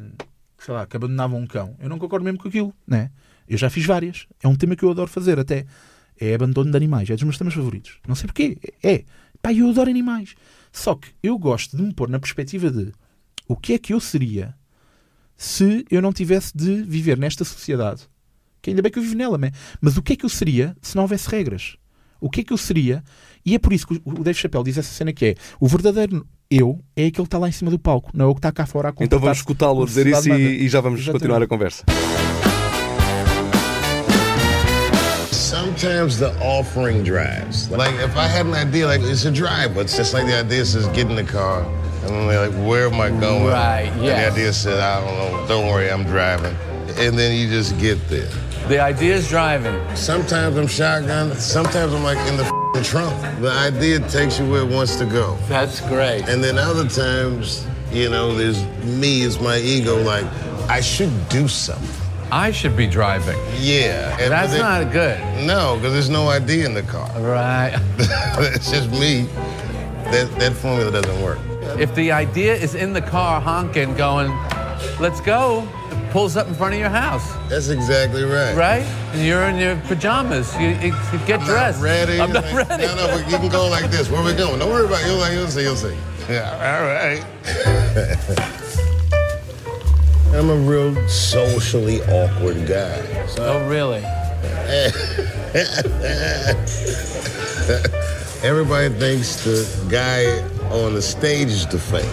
[0.58, 3.12] sei lá, que abandonavam um cão, eu não concordo mesmo com aquilo, né?
[3.47, 4.25] Eu já fiz várias.
[4.41, 5.65] É um tema que eu adoro fazer até.
[6.19, 7.10] É abandono de animais.
[7.10, 7.99] É dos meus temas favoritos.
[8.08, 8.58] Não sei porquê.
[8.82, 9.04] É.
[9.41, 10.36] Pá, eu adoro animais.
[10.71, 12.91] Só que eu gosto de me pôr na perspectiva de
[13.47, 14.56] o que é que eu seria
[15.41, 18.04] se eu não tivesse de viver nesta sociedade.
[18.62, 19.39] Que ainda bem que eu vivo nela,
[19.82, 21.77] mas o que é que eu seria se não houvesse regras?
[22.19, 23.04] O que é que eu seria?
[23.43, 26.27] E é por isso que o Dave Chappelle diz essa cena que é o verdadeiro
[26.47, 28.51] eu é aquele que está lá em cima do palco, não é o que está
[28.51, 31.21] cá fora a Então vamos escutá-lo a dizer isso e, e, já vamos Exatamente.
[31.21, 31.86] continuar a conversa.
[35.32, 37.67] Sometimes the offering drives.
[37.71, 40.39] Like if I had an idea, like it's a drive, but it's just like the
[40.39, 41.65] idea get in the car.
[42.03, 43.47] And they're like, where am I going?
[43.47, 43.91] Right, yeah.
[43.91, 46.55] And the idea said, I don't know, don't worry, I'm driving.
[46.97, 48.29] And then you just get there.
[48.67, 49.95] The idea is driving.
[49.95, 52.43] Sometimes I'm shotgun, sometimes I'm like in the
[52.83, 53.13] trunk.
[53.39, 55.37] The idea takes you where it wants to go.
[55.47, 56.27] That's great.
[56.27, 60.25] And then other times, you know, there's me, it's my ego, like,
[60.69, 61.89] I should do something.
[62.31, 63.37] I should be driving.
[63.59, 64.15] Yeah.
[64.29, 65.19] That's not good.
[65.45, 67.09] No, because there's no idea in the car.
[67.19, 67.75] Right.
[67.99, 69.23] it's just me.
[70.11, 71.39] That, that formula doesn't work.
[71.79, 74.29] If the idea is in the car honking, going,
[74.99, 77.34] let's go, it pulls up in front of your house.
[77.49, 78.55] That's exactly right.
[78.55, 78.84] Right?
[79.13, 80.53] And you're in your pajamas.
[80.60, 80.93] You, you
[81.25, 81.79] get I'm dressed.
[81.79, 82.19] Not ready.
[82.19, 82.86] I'm not like, ready.
[82.86, 84.10] No, no, but you can go like this.
[84.10, 84.60] Where we going?
[84.60, 85.07] Don't worry about it.
[85.07, 85.63] You'll, like, you'll see.
[85.63, 85.95] You'll see.
[86.29, 87.25] Yeah, all right.
[90.34, 93.25] I'm a real socially awkward guy.
[93.27, 94.01] So oh, really?
[98.43, 102.05] Everybody thinks the guy on the stage is the fake,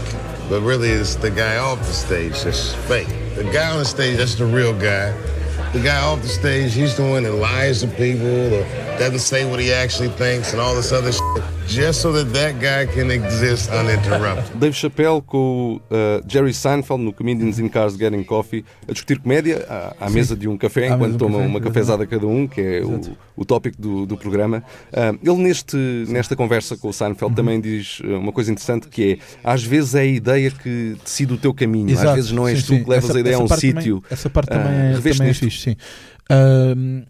[0.48, 3.08] but really it's the guy off the stage that's fake.
[3.36, 5.12] The guy on the stage, that's the real guy.
[5.72, 8.64] The guy off the stage, he's the one that lies to people or
[8.98, 11.57] doesn't say what he actually thinks and all this other shit.
[11.68, 14.50] Just so that that guy can exist uninterrupted.
[14.58, 19.66] Dave Chappelle com uh, Jerry Seinfeld no Comedians in Cars Getting Coffee a discutir comédia
[19.68, 22.82] à, à mesa de um café, enquanto tomam um uma cafezada cada um, que é
[22.82, 23.00] o,
[23.36, 24.64] o tópico do, do programa.
[24.90, 25.76] Uh, ele neste,
[26.08, 27.34] nesta conversa com o Seinfeld uhum.
[27.34, 31.34] também diz uh, uma coisa interessante que é às vezes é a ideia que decide
[31.34, 32.08] o teu caminho, Exato.
[32.08, 32.84] às vezes não és sim, tu sim.
[32.84, 34.02] que levas essa, a ideia a um sítio.
[34.10, 35.76] Essa parte também, uh, é, também é fixe, sim.
[36.30, 37.04] Uh,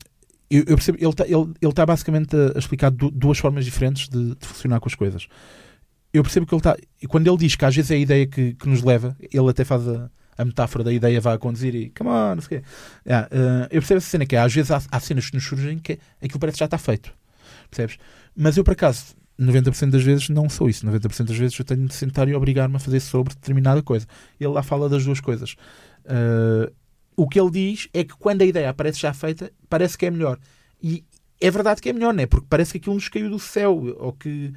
[0.50, 4.34] eu, eu percebo, ele está ele, ele tá basicamente a, explicar duas formas diferentes de,
[4.34, 5.26] de, funcionar com as coisas.
[6.12, 6.76] Eu percebo que ele está.
[7.08, 9.62] Quando ele diz que às vezes é a ideia que, que nos leva, ele até
[9.64, 12.60] faz a, a metáfora da ideia vai a conduzir e come on, não sei o
[12.60, 12.68] quê.
[13.06, 15.44] Yeah, uh, eu percebo essa cena que é, às vezes há, há, cenas que nos
[15.44, 17.12] surgem que aquilo parece que já está feito.
[17.68, 17.98] Percebes?
[18.34, 20.86] Mas eu, por acaso, 90% das vezes não sou isso.
[20.86, 24.06] 90% das vezes eu tenho de sentar e obrigar-me a fazer sobre determinada coisa.
[24.40, 25.56] Ele lá fala das duas coisas.
[26.04, 26.72] Uh,
[27.18, 30.10] o que ele diz é que quando a ideia aparece já feita, parece que é
[30.10, 30.38] melhor.
[30.80, 31.04] E
[31.40, 32.26] é verdade que é melhor, não é?
[32.26, 34.52] Porque parece que aquilo nos caiu do céu ou que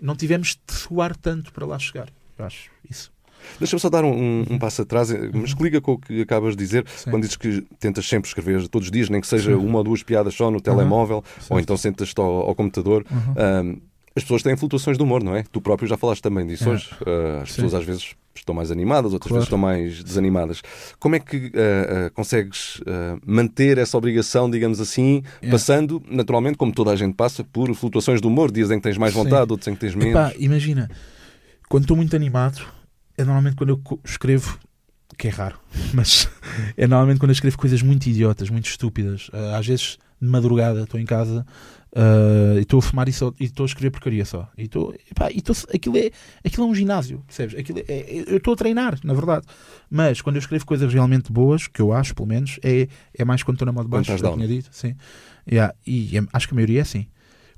[0.00, 2.10] não tivemos de suar tanto para lá chegar.
[2.38, 3.10] Eu acho isso.
[3.58, 6.20] Deixa-me só dar um, um, um passo atrás, eh, mas que liga com o que
[6.20, 7.10] acabas de dizer, Sim.
[7.10, 10.02] quando dizes que tentas sempre escrever todos os dias, nem que seja uma ou duas
[10.02, 13.06] piadas só no telemóvel, ou então sentas-te ao, ao computador.
[13.36, 13.80] Ahm,
[14.14, 15.44] as pessoas têm flutuações de humor, não é?
[15.50, 16.72] Tu próprio já falaste também disso É.
[16.72, 16.88] hoje.
[17.06, 17.54] Ah, as Sim.
[17.56, 19.40] pessoas às vezes estão mais animadas, outras Claro.
[19.40, 20.62] vezes estão mais desanimadas.
[20.98, 22.80] Como é que ah, ah, consegues
[23.26, 25.50] manter essa obrigação, digamos assim, É.
[25.50, 28.98] passando, naturalmente, como toda a gente passa, por flutuações de humor, dias em que tens
[28.98, 29.22] mais Sim.
[29.22, 30.10] vontade, outros em que tens menos.
[30.14, 30.90] Epá, imagina,
[31.68, 32.60] quando estou muito animado,
[33.16, 34.58] é normalmente quando eu escrevo,
[35.18, 35.58] que é raro,
[35.94, 36.28] mas
[36.76, 39.30] é normalmente quando eu escrevo coisas muito idiotas, muito estúpidas.
[39.56, 41.46] Às vezes, de madrugada, estou em casa
[41.94, 43.34] ah, e estou a fumar e estou
[43.64, 44.48] a escrever porcaria só.
[44.56, 45.42] E estou, e
[45.74, 46.10] aquilo, é,
[46.44, 47.58] aquilo é um ginásio, percebes?
[47.58, 49.46] Aquilo é- é- eu estou a treinar, na verdade.
[49.90, 53.42] Mas quando eu escrevo coisas realmente boas, que eu acho, pelo menos, é, é mais
[53.42, 54.68] quando estou na moda estás já tinha dito.
[54.72, 54.94] Sim.
[55.50, 57.06] Yeah, e é- acho que a maioria é assim.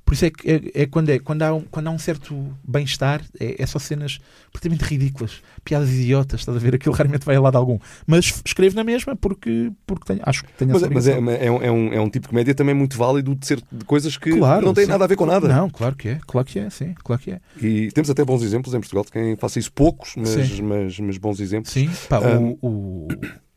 [0.05, 2.55] Por isso é que é, é quando, é, quando, há um, quando há um certo
[2.63, 4.19] bem-estar, é, é só cenas
[4.53, 6.75] perfeitamente ridículas, piadas idiotas, estás a ver?
[6.75, 7.79] Aquilo raramente vai a lado algum.
[8.05, 11.47] Mas escrevo na mesma porque, porque tenho, acho que tenho Mas, essa mas é, obrigação.
[11.47, 13.83] é um, é, um, é um tipo de comédia também muito válido de ser de
[13.83, 14.91] coisas que Claro, não têm sim.
[14.91, 15.47] nada a ver com nada.
[15.47, 17.39] Não, claro que é, claro que é, sim, claro que é.
[17.59, 21.17] E temos até bons exemplos em Portugal de quem faça isso, poucos, mas, mas, mas
[21.17, 21.73] bons exemplos.
[21.73, 23.07] Sim, pá, Ah, o, o,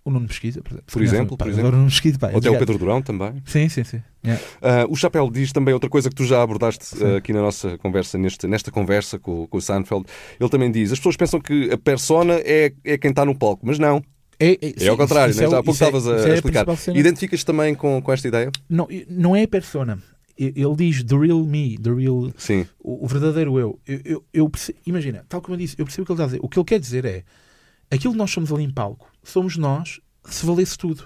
[0.09, 0.85] o Nuno Pesquisa, por exemplo.
[0.93, 1.69] Por exemplo, Pá, por exemplo.
[1.71, 2.59] o Nuno Pesquisa, pá, Ou até o.
[2.59, 3.43] Pedro Durão também.
[3.47, 4.03] Sim, sim, sim.
[4.25, 4.43] Yeah.
[4.61, 7.79] Ah, o Chapéu diz também outra coisa que tu já abordaste ah, aqui na nossa
[7.79, 10.07] conversa, neste, nesta conversa com, com o Seinfeld.
[10.41, 13.65] Ele também diz: as pessoas pensam que a persona é, é quem está no palco,
[13.67, 14.03] mas não.
[14.41, 15.47] É, é, É sim, ao contrário, isso né?
[15.47, 16.67] é o- já há pouco isso é- estavas a, isso é a explicar.
[16.95, 18.51] Identificas também com, com esta ideia?
[18.69, 19.99] Não, não é a persona.
[20.41, 22.65] Ele diz the real me, the real Sim.
[22.79, 23.81] o, o verdadeiro eu.
[23.85, 26.23] Eu, eu, eu perce- imagina, tal como eu disse, eu percebo o que ele está
[26.25, 26.41] a dizer.
[26.41, 27.25] O que ele quer dizer é
[27.91, 31.05] aquilo que nós somos ali em palco, somos nós se valesse tudo.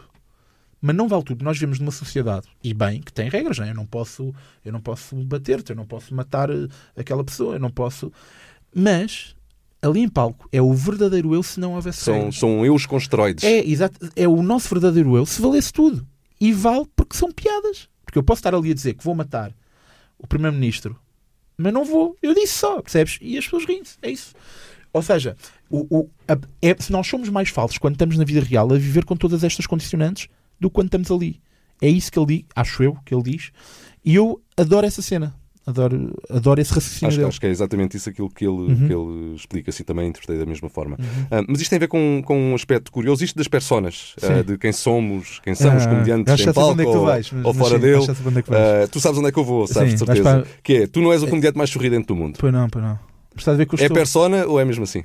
[0.80, 1.44] Mas não vale tudo.
[1.44, 3.70] Nós vivemos numa sociedade, e bem, que tem regras, não é?
[3.70, 6.66] Eu não posso, eu não posso bater-te, eu não posso matar eh,
[6.96, 8.12] aquela pessoa, eu não posso.
[8.74, 9.36] Mas
[9.80, 12.36] ali em palco é o verdadeiro eu se não houvesse São, regras.
[12.36, 13.44] são eus com esteroides.
[13.44, 16.06] É, exato, é o nosso verdadeiro eu se valesse tudo.
[16.40, 17.88] E vale porque são piadas.
[18.04, 19.54] Porque eu posso estar ali a dizer que vou matar
[20.18, 20.98] o Primeiro-Ministro,
[21.56, 22.16] mas não vou.
[22.20, 23.18] Eu disse só, percebes?
[23.20, 23.96] E as pessoas riem-se.
[24.02, 24.34] É isso.
[24.92, 25.36] Ou seja,
[25.72, 28.76] o, o- a- é, se nós somos mais falsos quando estamos na vida real a
[28.76, 30.28] viver com todas estas condicionantes
[30.60, 31.40] do que quando estamos ali.
[31.80, 33.50] É isso que ele diz, acho eu, que ele diz.
[34.04, 35.34] E eu adoro essa cena.
[35.64, 37.28] Adoro, adoro esse raciocínio Acho, dele.
[37.28, 38.86] acho que é exatamente isso aquilo que ele, Uhum.
[38.88, 40.96] que ele explica, assim também interpretei da mesma forma.
[41.30, 44.42] Ah, mas isto tem a ver com, com um aspecto curioso, isto das personas, ah,
[44.42, 46.82] de quem somos, quem são os Ah, comediantes acho que em já sei palco onde
[46.82, 48.04] é que tu ou, vais, mas- ou fora sim, dele.
[48.50, 48.82] é.
[48.84, 50.42] Ah, tu sabes onde é que eu vou, sabes de Sim, vais certeza.
[50.44, 52.38] para- Que é, tu não és o comediante mais sorridente do mundo.
[52.40, 52.98] Pois não, pois não.
[53.36, 53.94] É estou...
[53.94, 55.04] persona ou é mesmo assim?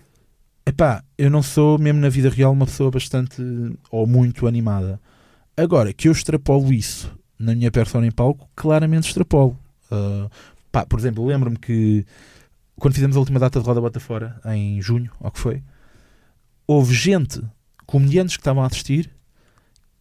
[0.67, 3.41] Epá, eu não sou, mesmo na vida real, uma pessoa bastante
[3.89, 4.99] ou muito animada.
[5.55, 7.09] Agora, que eu extrapolo isso
[7.39, 9.57] na minha persona em palco, claramente extrapolo.
[9.89, 10.29] Ah,
[10.69, 12.05] pá, por exemplo, lembro-me que
[12.75, 15.63] quando fizemos a última data de Roda Bota Fora, em junho, ou que foi,
[16.67, 17.41] houve gente,
[17.85, 19.09] comediantes que estavam a assistir,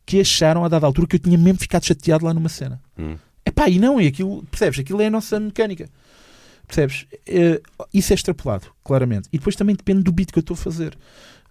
[0.04, 2.82] que acharam a dada altura que eu tinha mesmo ficado chateado lá numa cena.
[2.98, 3.16] Hum.
[3.44, 4.80] Epá, e não, e aquilo, percebes?
[4.80, 5.88] Aquilo é a nossa mecânica.
[6.66, 7.06] Percebes?
[7.26, 7.60] Eh,
[7.94, 9.28] isso é extrapolado, claramente.
[9.32, 10.96] E depois também depende do beat que eu estou a fazer.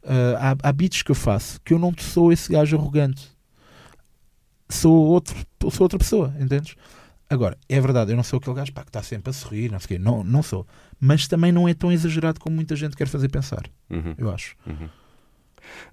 [0.04, 3.30] Ah, há, há beats que eu faço que eu não sou esse gajo arrogante.
[4.70, 5.36] Sou, outro,
[5.72, 6.76] sou outra pessoa, entendes?
[7.30, 9.80] Agora, é verdade, eu não sou aquele gajo pá, que está sempre a sorrir, não
[9.80, 10.00] sei o quê.
[10.00, 10.66] Não, não sou.
[11.00, 14.14] Mas também não é tão exagerado como muita gente quer fazer pensar, Uhum.
[14.18, 14.56] eu acho.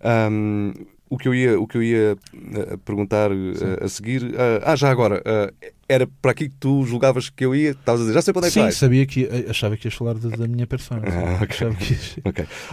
[0.02, 0.72] Ahm,
[1.08, 4.34] o que eu ia, o que eu ia eh, perguntar eh, a seguir.
[4.38, 5.52] ah, ah, já agora, ah,
[5.92, 7.70] era para aqui que tu julgavas que eu ia?
[7.70, 8.76] Estavas a dizer, já sei para onde é que Sim, vais.
[8.76, 11.02] sabia que achava que ias falar da, da minha persona.
[11.08, 11.48] Ah, ok.
[11.50, 12.16] Achava que ias-.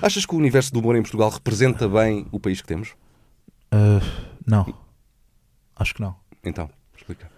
[0.01, 2.93] Achas que o universo do humor em Portugal representa bem o país que temos?
[3.71, 3.99] Ah,
[4.45, 4.73] não,
[5.75, 6.15] acho que não.
[6.43, 7.29] Então, explica.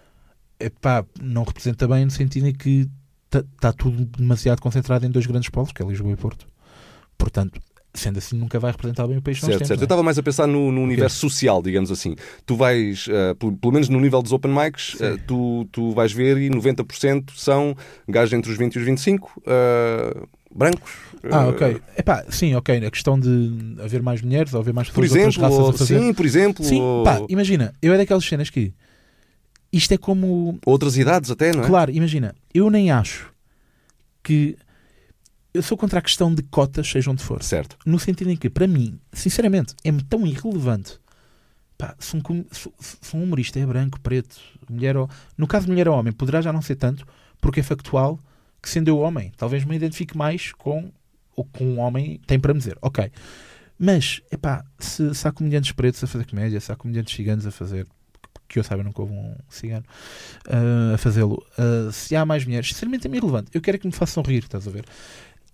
[0.58, 2.88] Epá, não representa bem no sentido em que
[3.26, 6.46] está tudo demasiado concentrado em dois grandes polos, que é Lisboa e Porto.
[7.18, 7.60] Portanto,
[7.94, 9.68] sendo assim, nunca vai representar bem o país que Certo, temos.
[9.68, 9.80] certo.
[9.80, 9.86] Eu é?
[9.86, 12.16] estava mais a pensar no, no universo social, digamos assim.
[12.46, 16.12] Tu vais, ah, pelo, pelo menos no nível dos open mics, ah, tu, tu vais
[16.12, 17.76] ver e 90% são
[18.08, 20.92] gajos entre os 20 e os 25, ah, brancos.
[21.30, 21.80] Ah, ok.
[21.96, 22.84] Epá, sim, ok.
[22.86, 25.66] A questão de haver mais mulheres ou haver mais Por pessoas de exemplo, outras raças
[25.66, 26.00] ou- a fazer.
[26.00, 26.64] sim, por exemplo.
[26.64, 28.72] Sim, ou- pá, imagina, eu é daquelas cenas que
[29.72, 31.66] isto é como Outras idades até, não é?
[31.66, 33.30] Claro, imagina, eu nem acho
[34.22, 34.56] que
[35.54, 37.42] eu sou contra a questão de cotas, seja onde for.
[37.42, 37.76] Certo.
[37.84, 40.98] No sentido em que, para mim, sinceramente, é tão irrelevante.
[41.76, 44.36] Pá, se, um, se- se um humorista é branco, preto,
[44.70, 45.08] mulher ou.
[45.36, 47.06] No caso de mulher ou homem, poderá já não ser tanto,
[47.40, 48.18] porque é factual
[48.62, 50.92] que sendo eu homem, talvez me identifique mais com
[51.34, 52.78] o que um homem tem para me dizer.
[52.80, 53.10] Ok.
[53.78, 57.50] Mas, epá, se, se há comediantes pretos a fazer comédia, se há comediantes ciganos a
[57.50, 57.84] fazer,
[58.48, 59.84] que eu saiba, nunca houve um cigano
[60.48, 63.50] ah, a fazê-lo, ah, se há mais mulheres, sinceramente é-me irrelevante.
[63.52, 64.84] Eu quero é que me façam rir, estás a ver?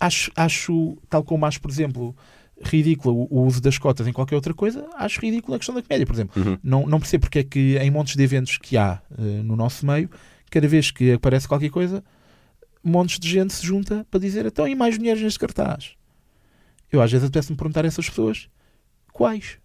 [0.01, 2.15] Acho, acho tal como acho, por exemplo,
[2.63, 6.07] ridículo o, uso das cotas em qualquer outra coisa, acho ridículo a questão da comédia,
[6.07, 6.43] por exemplo.
[6.43, 6.59] Uhum.
[6.63, 9.85] Não, não percebo porque é que em montes de eventos que há eh, no nosso
[9.87, 10.09] meio,
[10.51, 12.03] cada vez que aparece qualquer coisa,
[12.83, 15.95] montes de gente se junta para dizer então e mais mulheres neste cartaz.
[16.91, 18.49] Eu às vezes apetece-me perguntar a essas pessoas
[19.13, 19.59] quais.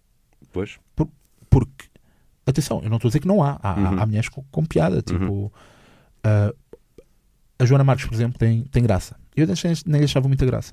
[0.52, 0.78] Pois.
[1.48, 1.84] Porque,
[2.44, 3.58] atenção, eu não estou a dizer que não há.
[3.62, 4.00] Há, Uhum.
[4.00, 5.00] há mulheres com, com piada.
[5.00, 5.52] Tipo,
[6.24, 6.52] ah,
[7.58, 9.16] a Joana Marques, por exemplo, tem, tem graça.
[9.36, 9.46] Eu
[9.86, 10.72] nem, achava muita graça.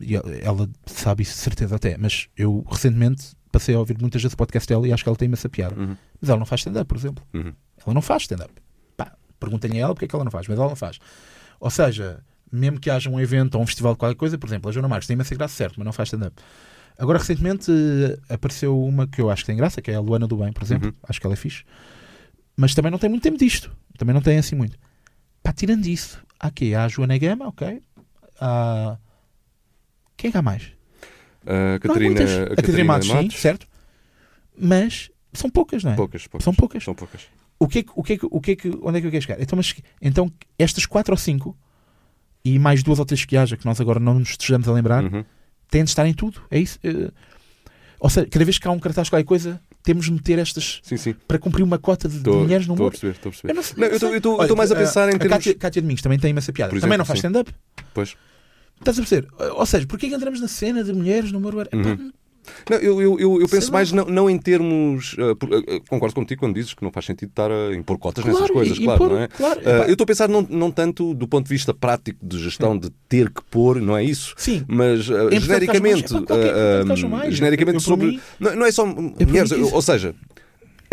[0.00, 1.96] E ela, sabe isso de certeza até.
[1.96, 5.16] Mas eu recentemente passei a ouvir muitas vezes o podcast dela e acho que ela
[5.16, 5.80] tem imensa piada.
[5.80, 5.96] Uhum.
[6.20, 7.24] Mas ela não faz stand-up, por exemplo.
[7.32, 7.52] Uhum.
[7.86, 8.52] Ela não faz stand-up.
[8.96, 10.98] Pá, Perguntem-lhe a ela porque é que ela não faz, mas ela não faz.
[11.60, 12.20] Ou seja,
[12.50, 14.88] mesmo que haja um evento ou um festival de qualquer coisa, por exemplo, a Joana
[14.88, 16.34] Marques tem imensa graça, certo, mas não faz stand-up.
[16.98, 20.26] Agora, recentemente, eh, apareceu uma que eu acho que tem graça, que é a Luana
[20.26, 20.88] do Bem, por exemplo.
[20.88, 20.94] Uhum.
[21.08, 21.64] Acho que ela é fixe.
[22.56, 23.70] Mas também não tem muito tempo disto.
[23.98, 24.78] Também não tem assim muito.
[25.42, 27.80] Pá, tirando isso, aqui há a Joana Gama, ok.
[28.40, 28.96] Há...
[30.16, 30.72] Quem é que há mais?
[31.44, 32.30] Não há Catarina, muitas.
[32.30, 33.40] a a Catarina Catarina Matos, sim, Matos.
[33.40, 33.66] certo.
[34.58, 35.96] Mas são poucas, não é?
[35.96, 36.44] Poucas, poucas.
[36.44, 36.84] São poucas.
[36.84, 37.22] São poucas.
[37.58, 39.06] O que é que, o que, é que, o que, é que onde é que
[39.06, 39.40] eu quero chegar?
[39.40, 41.56] Então, mas, então, estas quatro ou cinco
[42.44, 45.02] e mais duas ou três que haja, que nós agora não nos estejamos a lembrar,
[45.04, 45.24] Uhum.
[45.70, 46.42] têm de estar em tudo.
[46.50, 46.78] É isso.
[46.84, 47.10] Eh,
[47.98, 50.96] ou seja, cada vez que há um cartaz qualquer coisa, temos de meter estas Sim,
[50.96, 51.14] sim.
[51.28, 53.52] para cumprir uma cota de, de Estou mulheres no estou a perceber, estou a perceber.
[53.52, 55.36] Eu não Não, eu estou- mais a pensar em a termos.
[55.36, 56.70] Cátia, Cátia Domingos também tem imensa piada.
[56.70, 57.54] Por também exemplo, não faz stand-up.
[57.94, 58.16] Pois.
[58.80, 59.28] Estás a perceber?
[59.54, 61.68] Ou seja, porquê que entramos na cena de mulheres no?
[61.70, 62.12] Epá, Uhum.
[62.70, 65.14] Não, eu, eu, eu, Sei penso mais não, não em termos.
[65.14, 65.48] uh, por-
[65.88, 68.78] concordo contigo quando dizes que não faz sentido estar a impor cotas nessas Claro, coisas,
[68.78, 69.28] e- claro, impor- não é?
[69.28, 72.38] claro, Uh, eu estou a pensar não, não tanto do ponto de vista prático de
[72.38, 74.34] gestão de ter que pôr, não é isso?
[74.36, 74.64] Sim.
[74.68, 77.34] Mas Portugal genericamente, mais, epá, qualquer uh, coisa cajam mais.
[77.34, 78.06] genericamente sobre.
[78.08, 80.14] mim- não, não é só mulheres, mim quis- ou seja.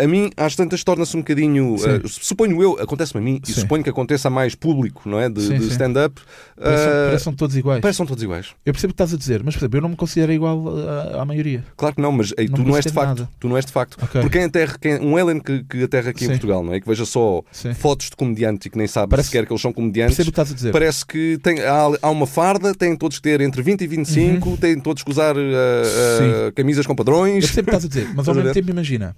[0.02, 1.74] A mim, às tantas, torna-se um bocadinho.
[1.74, 3.60] Uh, suponho eu, acontece-me a mim, e Sim.
[3.60, 5.28] suponho que aconteça a mais público, não é?
[5.28, 6.20] De, de stand-up.
[6.56, 7.80] Parecem, uh, todos iguais.
[7.80, 8.48] parecem todos iguais.
[8.64, 10.62] Eu percebo o que estás a dizer, mas por exemplo, eu não me considero igual
[10.88, 11.64] à, à maioria.
[11.76, 13.08] Claro que não, mas ei, Não tu não és de facto.
[13.08, 13.28] nada.
[13.40, 13.96] Tu não és de facto.
[14.02, 14.20] Ok.
[14.20, 16.32] Porque quem aterra, quem- um Ellen que, que aterra aqui em Sim.
[16.34, 16.80] Portugal, não é?
[16.80, 17.74] Que veja só Sim.
[17.74, 20.16] fotos de comediante e que nem sabe Parece- sequer que eles são comediantes.
[20.16, 20.72] Percebo o que estás a dizer.
[20.72, 24.56] Parece que tem, há, há uma farda, têm todos que ter entre 20 e 25,
[24.56, 25.42] têm todos que usar uh, uh,
[26.46, 26.52] Uhum.
[26.54, 27.44] Camisas com Eu padrões.
[27.44, 29.16] percebo o que estás a dizer, mas ao mesmo tempo imagina.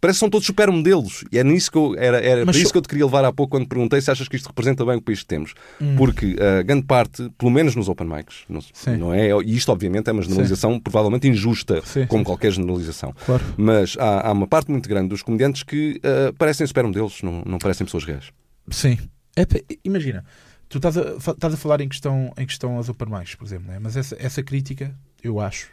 [0.00, 1.24] Parece que são todos supermodelos.
[1.30, 3.24] E é nisso que eu, era, era Mas para isso que eu te queria levar
[3.24, 5.52] há pouco quando perguntei se achas que isto representa bem o país que temos.
[5.80, 5.94] Hum.
[5.96, 8.96] Porque a grande parte, pelo menos nos open mics, não, Sim.
[8.96, 9.28] não é?
[9.44, 12.24] E isto, obviamente, é uma generalização provavelmente injusta, Sim, como sim.
[12.24, 13.14] qualquer generalização.
[13.26, 13.44] Claro.
[13.58, 17.58] Mas há, há uma parte muito grande dos comediantes que ah, parecem supermodelos, não, não
[17.58, 18.30] parecem pessoas reais.
[18.70, 18.98] Sim.
[19.36, 19.44] É,
[19.84, 20.24] imagina,
[20.68, 23.68] tu estás a, estás a falar em questão, em questão aos open mics, por exemplo,
[23.70, 23.78] né?
[23.80, 25.68] mas essa, essa crítica, eu acho,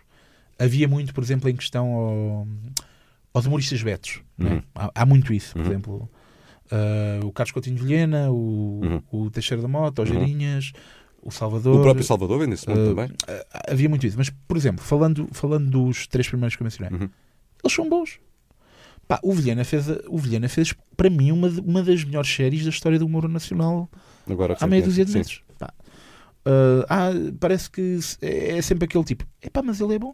[0.60, 2.48] havia muito, por exemplo, em questão ao-
[3.38, 4.22] aos humoristas betos.
[4.38, 4.52] né?
[4.56, 4.62] Uhum.
[4.76, 5.68] Há, há muito isso, por Uhum.
[5.68, 6.10] exemplo.
[6.72, 9.02] ah, o Carlos Coutinho de Vilhena, o, Uhum.
[9.12, 10.12] o Teixeira da Mota, o Uhum.
[10.14, 10.74] Geirinhas,
[11.22, 11.80] o Salvador.
[11.80, 13.12] O próprio Salvador vende-se muito ah, também.
[13.28, 14.18] ah, havia muito isso.
[14.18, 17.10] Mas, por exemplo, falando, falando dos três primeiros que eu mencionei, Uhum.
[17.64, 18.20] eles são bons.
[19.08, 22.70] Pá, o Vilhena fez, o Vilhena fez para mim uma, uma das melhores séries da
[22.70, 23.90] história do humor nacional
[24.30, 25.42] Agora, há meia dúzia de meses.
[25.58, 25.74] Pá.
[26.46, 30.14] Ah, ah, parece que é, é sempre aquele tipo, epá, mas ele é bom.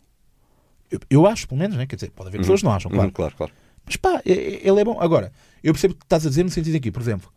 [0.93, 1.87] Eu, eu acho, pelo menos, né?
[1.87, 3.11] quer dizer, pode haver pessoas que não acham, Uhum, claro.
[3.11, 3.51] claro, claro.
[3.85, 4.97] Mas pá, ele é bom.
[5.01, 5.31] Agora,
[5.63, 7.29] eu percebo o que estás a dizer no sentido aqui, por exemplo,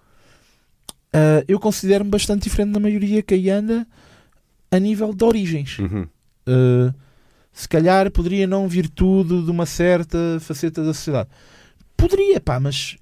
[1.12, 3.86] ah, eu considero-me bastante diferente da maioria que aí anda
[4.70, 5.78] a nível de origens.
[5.78, 6.06] Uhum.
[6.46, 6.94] Uh,
[7.52, 11.30] se calhar poderia não vir tudo de uma certa faceta da sociedade.
[11.96, 12.98] Poderia, pá, mas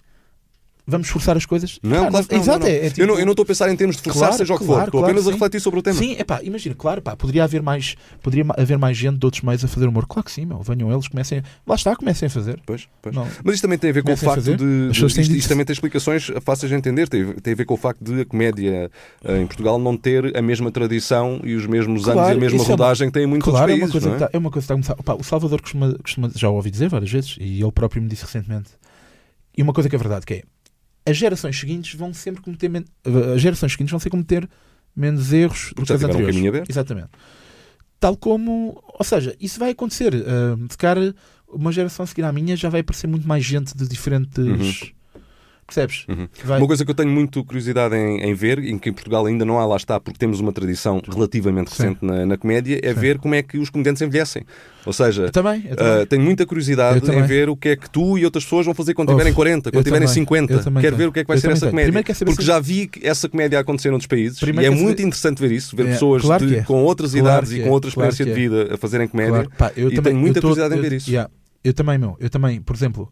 [0.87, 1.79] vamos forçar as coisas?
[1.83, 2.75] Não, claro que não, Exato, não, não.
[2.75, 4.59] é, é tipo- eu, não, estou a pensar em termos de forçar, Claro, seja o
[4.59, 4.87] que claro, for.
[4.89, 5.39] Estou apenas que a sim.
[5.39, 5.99] refletir sobre o tema.
[5.99, 9.43] Sim, é pá, imagina, claro, pá, poderia haver mais, poderia haver mais gente de outros
[9.43, 10.07] meios a fazer humor.
[10.07, 12.61] Claro que sim, meu, venham eles, comecem, a- lá está, comecem a fazer.
[12.67, 13.15] Pois, pois.
[13.15, 13.27] Não.
[13.43, 14.91] Mas isto também tem a ver com o Comecem a facto de.
[14.91, 17.09] Isto, dito- isto também tem explicações fáceis de entender.
[17.09, 18.91] Tem, tem a ver com o facto de a comédia
[19.25, 22.59] eh, em Portugal não ter a mesma tradição e os mesmos anos e a mesma
[22.59, 23.93] é uma- rodagem que tem em muitos Claro, é outros uma países.
[23.93, 24.27] coisa não que é?
[24.27, 24.95] está, é uma coisa que está a começar.
[25.01, 28.09] Opá, o Salvador costuma, costuma, já o ouvi dizer várias vezes, e ele próprio me
[28.09, 28.71] disse recentemente.
[29.57, 30.43] E uma coisa que é verdade, que é
[31.07, 32.85] as gerações seguintes vão sempre cometer men-
[33.35, 34.49] as gerações seguintes vão sempre cometer
[34.97, 36.49] menos erros do Porque que já as um anteriores.
[36.49, 36.71] aberto.
[36.71, 37.09] Exatamente.
[38.01, 40.15] Tal como, ou seja, isso vai acontecer.
[40.15, 41.15] ah, se calhar
[41.49, 44.93] uma geração a seguir à minha já vai aparecer muito mais gente de diferentes.
[45.67, 46.05] Percebes?
[46.09, 46.29] Uhum.
[46.59, 49.45] Uma coisa que eu tenho muito curiosidade em, em ver, em que em Portugal ainda
[49.47, 51.83] não há, lá está, porque temos uma tradição relativamente Sim.
[51.85, 53.01] recente na, na comédia, é Sim.
[53.01, 54.43] ver como é que os comediantes envelhecem.
[54.85, 56.03] Ou seja, Eu também, eu também.
[56.03, 57.21] Uh, tenho muita curiosidade Eu também.
[57.21, 59.33] em ver o que é que tu e outras pessoas vão fazer quando Uf, tiverem
[59.33, 60.53] 40, quando tiverem também, 50.
[60.53, 61.07] eu também Quero tenho.
[61.07, 61.71] ver o que é que vai ser essa tenho.
[61.73, 62.15] comédia.
[62.27, 65.53] Porque já vi essa comédia acontecer noutros países Primeiro e é muito saber- interessante ver
[65.53, 66.63] isso, ver É, pessoas claro de- é.
[66.65, 68.35] com outras Claro idades que e é, com outra experiência de é.
[68.35, 69.49] vida a fazerem comédia.
[69.57, 71.11] Pá, eu e também, tenho muita tô- curiosidade em ver isso.
[71.65, 72.15] eu também, meu.
[72.21, 73.11] Eu também, por exemplo,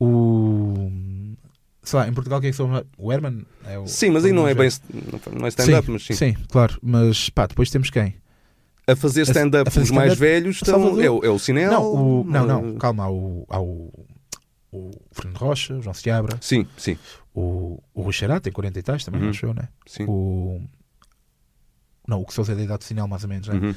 [0.00, 0.90] o.
[1.86, 2.68] Sei lá, em Portugal quem é que são?
[2.98, 3.46] O Herman?
[3.64, 4.80] É o, Sim, mas aí não é bem Sim,
[5.38, 6.14] não é stand-up, mas sim.
[6.14, 6.76] Sim, claro.
[6.82, 8.16] Mas pá, depois temos quem?
[8.88, 11.70] A fazer stand-up fazer os mais stand-up velhos estão, é, o- é o Cinel?
[11.70, 13.92] Não, o, não, não, eh, calma, há o, há o,
[14.72, 16.98] o Fernando Rocha, o João Seabra, Sim, sim,
[17.32, 19.30] o, o Rui Xará, tem 40 e tais também, Uhum.
[19.30, 19.68] acho eu, né?
[19.86, 20.04] sim.
[20.08, 20.60] O,
[22.06, 23.54] não, o que Sousa é da idade de sinal, mais ou menos, né?
[23.54, 23.74] Uhum.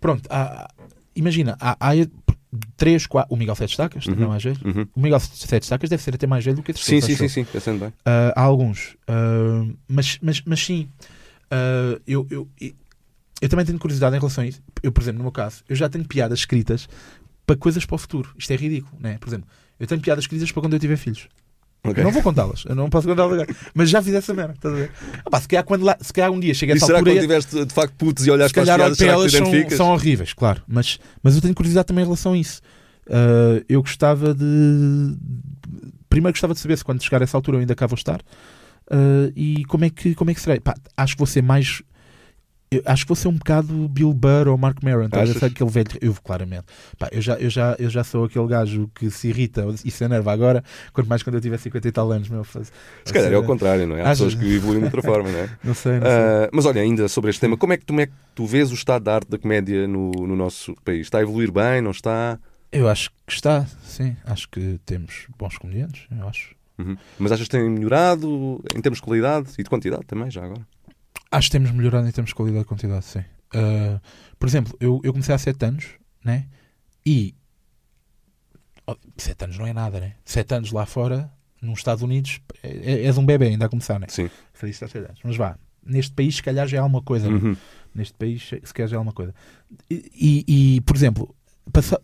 [0.00, 0.68] Pronto, há-
[1.16, 1.92] imagina, há, há
[2.76, 4.26] três, quatro, o Miguel Sete Estacas, também Uhum.
[4.26, 4.58] é mais velho.
[4.64, 4.86] Uhum.
[4.94, 7.24] O Miguel Sete Estacas deve ser até mais velho do que esse Sim, sim, sim,
[7.24, 7.28] eu.
[7.28, 7.92] sim, pensando bem.
[8.04, 8.96] Ah, há alguns.
[9.08, 10.88] Ah, mas, mas, mas sim,
[11.50, 12.48] ah, eu, eu,
[13.40, 14.60] eu também tenho curiosidade em relação a isso.
[14.82, 16.88] Eu, por exemplo, no meu caso, eu já tenho piadas escritas
[17.46, 18.30] para coisas para o futuro.
[18.38, 19.18] Isto é ridículo, né?
[19.18, 19.48] Por exemplo,
[19.80, 21.26] eu tenho piadas escritas para quando eu tiver filhos.
[21.84, 22.00] Ok.
[22.00, 23.56] Eu não vou contá-las, eu não posso contá-las agora.
[23.74, 24.92] Mas já fiz essa merda, estás a ver?
[25.24, 27.08] Ah, pá, se, calhar quando lá, se calhar um dia chega a essa será que
[27.08, 27.14] altura.
[27.16, 29.40] quando tiveste de facto putos e olhaste se para as piadas, será que te são,
[29.46, 29.76] identificas?
[29.76, 30.62] são horríveis, claro.
[30.68, 32.62] Mas, mas eu tenho curiosidade também em relação a isso.
[33.10, 35.16] Ah, eu gostava de.
[36.08, 38.20] Primeiro gostava de saber se quando chegar a essa altura eu ainda cá vou estar.
[38.88, 40.60] Ah, e como é que, como é que serei?
[40.60, 41.82] Pá, acho que vou ser mais.
[42.76, 45.08] Eu acho que vou ser um bocado Bill Burr ou Mark Maron?
[45.12, 45.36] Achas?
[45.36, 45.88] Sabe aquele velho.
[46.00, 46.64] Eu, claramente.
[46.98, 50.04] Pá, eu, já, eu, já, eu já sou aquele gajo que se irrita e se
[50.04, 50.62] enerva agora,
[50.92, 52.28] quanto mais quando eu tiver 50 e tal anos.
[52.28, 52.72] Meu, faz-
[53.04, 54.00] Se calhar é o contrário, não é?
[54.00, 54.18] Há Achas?
[54.18, 55.48] pessoas que evoluem de outra forma, não é?
[55.64, 56.10] Não sei, não sei.
[56.12, 58.46] Ah, mas olha, ainda sobre este tema, como é que tu, como é que tu
[58.46, 61.02] vês o estado da arte da comédia no, no nosso país?
[61.02, 62.38] Está a evoluir bem, não está?
[62.70, 64.16] Eu acho que está, sim.
[64.24, 66.54] Acho que temos bons comediantes, eu acho.
[66.78, 66.96] Uhum.
[67.18, 70.62] Mas achas que tem melhorado em termos de qualidade e de quantidade também, já agora?
[71.32, 73.20] Acho que temos melhorado em termos de qualidade e quantidade, sim.
[73.54, 73.98] Uh,
[74.38, 75.86] por exemplo, eu, eu comecei há 7 anos,
[76.24, 76.46] né?
[77.04, 77.34] E.
[79.16, 80.14] 7 anos não é nada, né?
[80.24, 83.98] 7 anos lá fora, nos Estados Unidos, é, é- és um bebê ainda a começar,
[83.98, 84.06] né?
[84.08, 84.28] Sim.
[84.64, 85.20] Isto há 7 anos.
[85.24, 87.34] Mas vá, neste país, se calhar já é alguma coisa, né?
[87.34, 87.56] Uhum.
[87.94, 89.34] Neste país, se calhar já é alguma coisa.
[89.90, 91.34] E, e- e, por exemplo,
[91.72, 92.00] passa-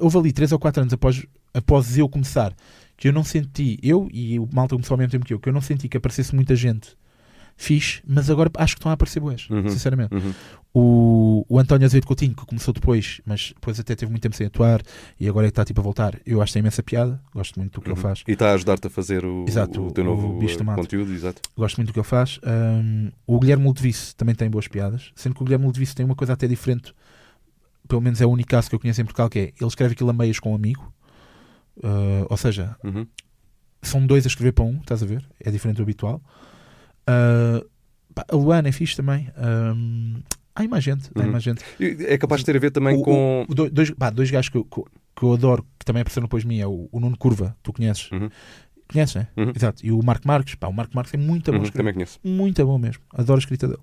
[0.00, 2.54] houve ali 3 ou 4 anos após, após eu começar,
[2.96, 5.48] que eu não senti, eu e o malta começou ao mesmo tempo que eu, que
[5.48, 6.96] eu não senti que aparecesse muita gente
[7.62, 9.68] fixe, mas agora acho que estão a aparecer boas, Uhum.
[9.68, 10.14] sinceramente.
[10.14, 10.32] Uhum.
[10.72, 14.46] O, o António Azevedo Coutinho, que começou depois, mas depois até teve muito tempo sem
[14.46, 14.80] atuar
[15.18, 17.58] e agora é que está tipo a voltar, eu acho que tem imensa piada, gosto
[17.58, 17.96] muito do que Uhum.
[17.96, 18.22] ele faz.
[18.26, 20.80] E está a ajudar-te a fazer o, Exato, o teu o novo Mato.
[20.80, 21.42] conteúdo, exato.
[21.56, 22.38] Gosto muito do que ele faz.
[22.44, 26.14] Um, o Guilherme Ludovice também tem boas piadas, sendo que o Guilherme Ludovice tem uma
[26.14, 26.94] coisa até diferente,
[27.86, 29.92] pelo menos é o único caso que eu conheço em Portugal, que é ele escreve
[29.92, 30.90] aquilo a meias com um amigo,
[31.82, 33.06] Uh, ou seja, Uhum.
[33.80, 35.24] são dois a escrever para um, estás a ver?
[35.42, 36.20] É diferente do habitual.
[37.08, 37.66] Uh,
[38.14, 39.30] pá, a Luana é fixe também.
[39.36, 40.20] Um,
[40.54, 41.30] há mais gente, há Uhum.
[41.32, 41.64] mais gente.
[41.80, 43.46] É capaz de ter a ver também O- com.
[43.48, 46.42] o- do- dois, pá, dois gajos que eu, que eu adoro, que também apareceram depois
[46.42, 48.10] de mim, é o, o Nuno Curva, tu conheces?
[48.12, 48.28] Uhum.
[48.92, 49.28] Conheces, né?
[49.36, 49.52] Uhum.
[49.54, 49.84] Exato.
[49.86, 52.18] E o Marco Marques, pá, o Marco Marques é muito bom Uhum, também conheço.
[52.24, 53.02] Muito bom mesmo.
[53.14, 53.80] Adoro a escrita dele.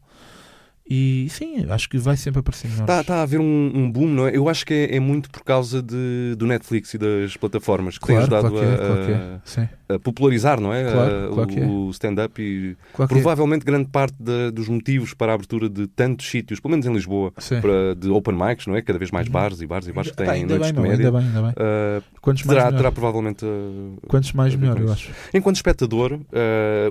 [0.90, 3.00] E sim, acho que vai sempre aparecer melhores.
[3.02, 4.36] Está a haver um, um boom, não é?
[4.38, 8.08] Eu acho que é, é muito por causa de, do Netflix e das plataformas que
[8.08, 9.96] têm claro, ajudado claro que é, a, é.
[9.96, 10.84] A popularizar, não é?
[10.92, 11.66] Claro, A- claro é.
[11.66, 13.08] o stand-up e é.
[13.08, 16.94] provavelmente grande parte da- dos motivos para a abertura de tantos sítios, pelo menos em
[16.94, 17.60] Lisboa, Sim.
[17.62, 18.82] para, de open mics, não é?
[18.82, 19.34] Cada vez mais Uhum.
[19.34, 21.06] bares e bares e bares que têm ainda noites bem, de comédia.
[21.08, 21.52] ainda bem, ainda bem.
[21.52, 22.78] Uh, Quantos mais terá, melhor.
[22.78, 23.46] terá provavelmente.
[23.46, 25.10] uh, Quantos mais melhor, eu acho.
[25.34, 26.20] Enquanto espectador, uh,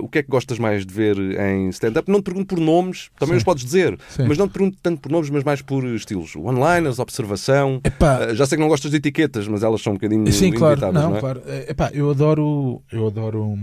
[0.01, 2.09] o que é que gostas mais de ver em stand-up?
[2.11, 3.37] Não te pergunto por nomes, também Sim.
[3.37, 4.25] os podes dizer, Sim.
[4.27, 6.35] mas não te pergunto tanto por nomes, mas mais por estilos.
[6.35, 7.79] One-liners, observação.
[7.83, 10.51] Epá, Uh, já sei que não gostas de etiquetas, mas elas são um bocadinho Sim,
[10.51, 11.19] claro, não, não é?
[11.19, 11.41] claro.
[11.45, 13.57] É, Epá, eu adoro, eu adoro,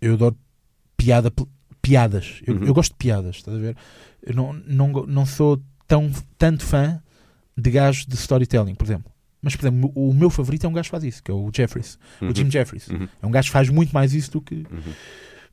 [0.00, 0.36] eu adoro
[0.96, 1.32] piada,
[1.82, 2.40] piadas.
[2.46, 2.64] Eu, Uhum.
[2.64, 3.76] eu gosto de piadas, estás a ver?
[4.22, 7.00] Eu não, não, não sou tão tanto fã
[7.56, 9.10] de gajos de storytelling, por exemplo.
[9.40, 11.48] Mas, por exemplo, o meu favorito é um gajo que faz isso, que é o
[11.54, 12.30] Jeffries, Uhum.
[12.30, 12.88] o Jim Jeffries.
[12.88, 13.08] Uhum.
[13.22, 14.56] É um gajo que faz muito mais isso do que.
[14.56, 14.92] Uhum.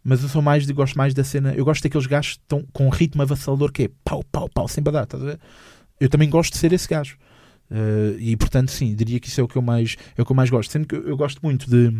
[0.08, 1.52] Mas eu sou mais de, gosto mais da cena.
[1.56, 4.68] Eu gosto daqueles gajos que estão com um ritmo avassalador que é pau, pau, pau,
[4.68, 5.40] sem badar, estás a ver?
[6.00, 7.18] Eu também gosto de ser esse gajo.
[7.72, 10.32] Eh, e portanto, sim, diria que isso é o que eu mais, é o que
[10.32, 10.72] eu mais gosto.
[10.72, 11.92] Sendo que eu, eu gosto muito de.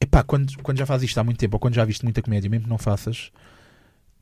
[0.00, 2.48] Epá, quando, quando já fazes isto há muito tempo, ou quando já viste muita comédia,
[2.48, 3.32] mesmo que não faças,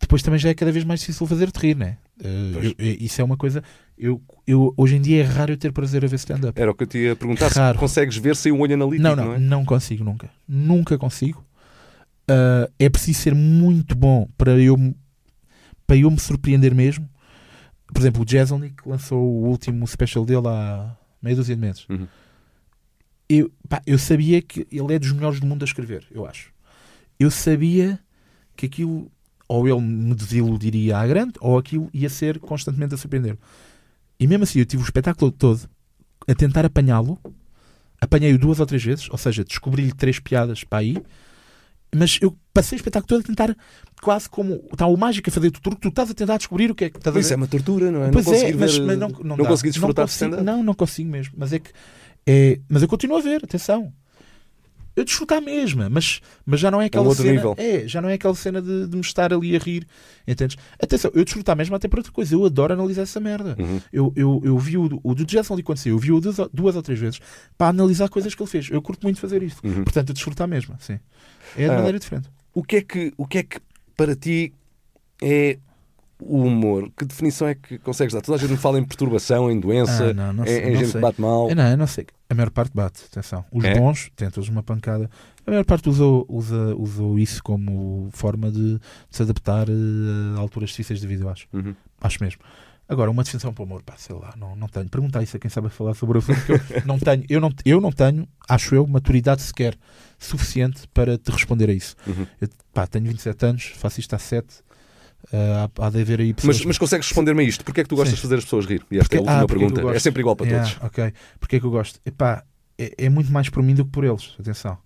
[0.01, 1.99] depois também já é cada vez mais difícil fazer-te rir, né?
[2.23, 2.65] Eh, Pois.
[2.67, 3.63] eu- eu- isso é uma coisa.
[3.99, 6.59] Eu, eu, hoje em dia é raro eu ter prazer a ver stand-up.
[6.59, 7.77] Era o que eu te ia perguntar, Raro.
[7.77, 9.39] se consegues ver sem um olho analítico, Não, não, não, é?
[9.39, 10.31] não consigo nunca.
[10.49, 11.44] Nunca consigo.
[12.29, 14.97] Ah, é preciso ser muito bom para eu, me-
[15.87, 17.09] para eu me surpreender mesmo.
[17.93, 21.87] Por exemplo, o Jezelnik lançou o último special dele há meia dúzia de meses.
[21.89, 22.07] Uhum.
[23.29, 26.53] Eu, pá, eu sabia que ele é dos melhores do mundo a escrever, eu acho.
[27.19, 27.99] Eu sabia
[28.57, 29.11] que aquilo,
[29.49, 33.39] ou ele me desiludiria à grande, ou aquilo ia ser constantemente a surpreender.
[34.19, 35.69] E mesmo assim, eu tive o espetáculo todo
[36.29, 37.19] a tentar apanhá-lo.
[38.01, 40.97] Apanhei-o duas ou três vezes, ou seja, descobri-lhe três piadas para aí.
[41.95, 43.57] Mas eu passei o espetáculo todo a tentar,
[44.03, 46.75] quase como está o mágico a fazer o truque, tu estás a tentar descobrir o
[46.75, 48.11] que é que estás a Isso é uma tortura, não é?
[48.11, 49.47] Pois não é, mas, ver- mas não, não, dá.
[49.47, 50.43] consegui desfrutar não consigo.
[50.43, 51.35] Não, não consigo mesmo.
[51.37, 51.71] Mas é que
[52.27, 53.93] é, mas eu continuo a ver, atenção.
[54.97, 57.35] Eu desfruto à mesma, mas, mas já não é aquela outro cena.
[57.35, 57.55] nível.
[57.59, 59.87] É, já não é aquela cena de, de me estar ali a rir.
[60.27, 60.57] Entendes?
[60.81, 62.35] Atenção, eu desfruto à mesma até por outra coisa.
[62.35, 63.57] Eu adoro analisar essa merda.
[63.59, 63.81] Uhum.
[63.93, 66.77] Eu, eu, eu vi o, o do Jason Lee quando saiu, eu vi-o duas, duas
[66.77, 67.21] ou três vezes
[67.59, 68.69] para analisar coisas que ele fez.
[68.71, 69.57] Eu curto muito fazer isso.
[69.65, 69.85] Uhum.
[69.85, 70.77] Portanto, eu desfruto à mesma.
[70.81, 70.99] Sim.
[71.57, 71.77] É de Ah.
[71.77, 72.29] maneira diferente.
[72.53, 73.59] O que é que, o que, é que
[73.97, 74.53] para ti
[75.23, 75.59] é
[76.27, 76.91] o humor?
[76.97, 78.21] Que definição é que consegues dar?
[78.21, 80.71] Toda a gente me fala em perturbação, em doença, Ah, não, não em, sei, em
[80.73, 80.93] não gente sei.
[80.93, 81.49] que bate mal.
[81.51, 82.07] Eu não, eu não sei.
[82.31, 83.45] A maior parte bate, atenção.
[83.53, 83.75] Os É?
[83.79, 85.11] bons têm todos uma pancada.
[85.47, 89.73] A maior parte usou, usa, usou isso como forma de, de se adaptar eh,
[90.37, 91.47] a alturas difíceis de vida, eu acho.
[91.53, 91.75] Uhum.
[92.01, 92.41] Acho mesmo.
[92.87, 94.89] Agora, uma definição para o amor, pá, sei lá, não, não tenho.
[94.91, 97.25] Perguntar isso a quem sabe falar sobre o assunto, que eu não tenho.
[97.31, 99.75] Eu não, eu não tenho, acho eu, maturidade sequer
[100.19, 101.95] suficiente para te responder a isso.
[102.07, 102.27] Uhum.
[102.41, 104.47] Eu, pá, tenho 27 anos, faço isto há 7.
[105.33, 107.65] Há, há de haver aí pessoas Mas, mas consegues responder-me a isto?
[107.65, 108.17] Porquê é que tu gostas Sim.
[108.17, 108.85] de fazer as pessoas rir?
[108.91, 109.97] E esta é a Porque- última ah, porque é pergunta.
[109.97, 110.85] É sempre igual para Yeah, todos.
[110.87, 111.13] Ok.
[111.41, 112.01] Porque é que eu gosto?
[112.05, 112.45] Epá,
[112.79, 114.35] é, é muito mais por mim do que por eles.
[114.39, 114.79] Atenção.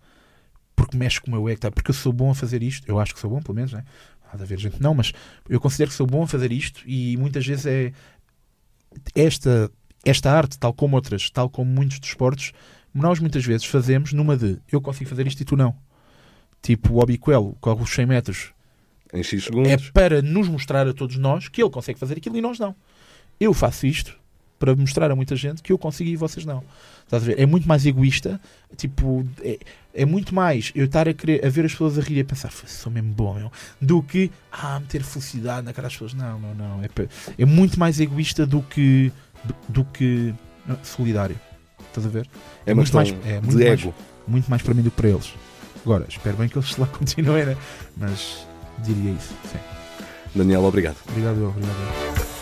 [0.76, 1.60] Porque mexe com o meu ego.
[1.60, 1.70] Tá?
[1.70, 2.88] Porque eu sou bom a fazer isto.
[2.88, 3.72] Eu acho que sou bom, pelo menos.
[3.72, 3.84] Né?
[4.32, 5.12] Há de haver gente não, mas
[5.48, 7.92] eu considero que sou bom a fazer isto e muitas vezes é
[9.14, 9.70] esta,
[10.04, 12.52] esta arte, tal como outras, tal como muitos desportos,
[12.94, 15.74] nós muitas vezes fazemos numa de eu consigo fazer isto e tu não.
[16.60, 18.52] Tipo o Obiquelo, corre os 100 metros
[19.12, 19.90] Em X é segundos.
[19.90, 22.74] para nos mostrar a todos nós que ele consegue fazer aquilo e nós não.
[23.40, 24.16] Eu faço isto
[24.58, 26.62] para mostrar a muita gente que eu consigo e vocês não.
[27.04, 27.38] Estás a ver?
[27.38, 28.40] É muito mais egoísta,
[28.76, 29.58] tipo, é,
[29.94, 32.24] é muito mais eu estar a querer a ver as pessoas a rir e a
[32.24, 36.12] pensar, "Foda-se, sou mesmo bom, meu, do que ah, meter felicidade na cara das pessoas.
[36.12, 36.82] Não, não, não.
[36.82, 36.88] É,
[37.38, 39.12] é muito mais egoísta do que
[39.44, 40.34] do, do que
[40.66, 41.38] não, solidário.
[41.88, 42.28] Estás a ver?
[42.66, 43.94] É uma muito mais- é muito de mais- ego.
[44.26, 45.32] Muito mais para mim do que para eles.
[45.82, 47.56] Agora, espero bem que eles lá continuem, né?
[47.96, 48.46] Mas
[48.82, 49.34] diria isso.
[49.50, 49.58] Sim.
[50.34, 50.96] Daniel, obrigado.
[51.08, 51.76] Obrigado, eu, obrigado.
[52.32, 52.37] eu.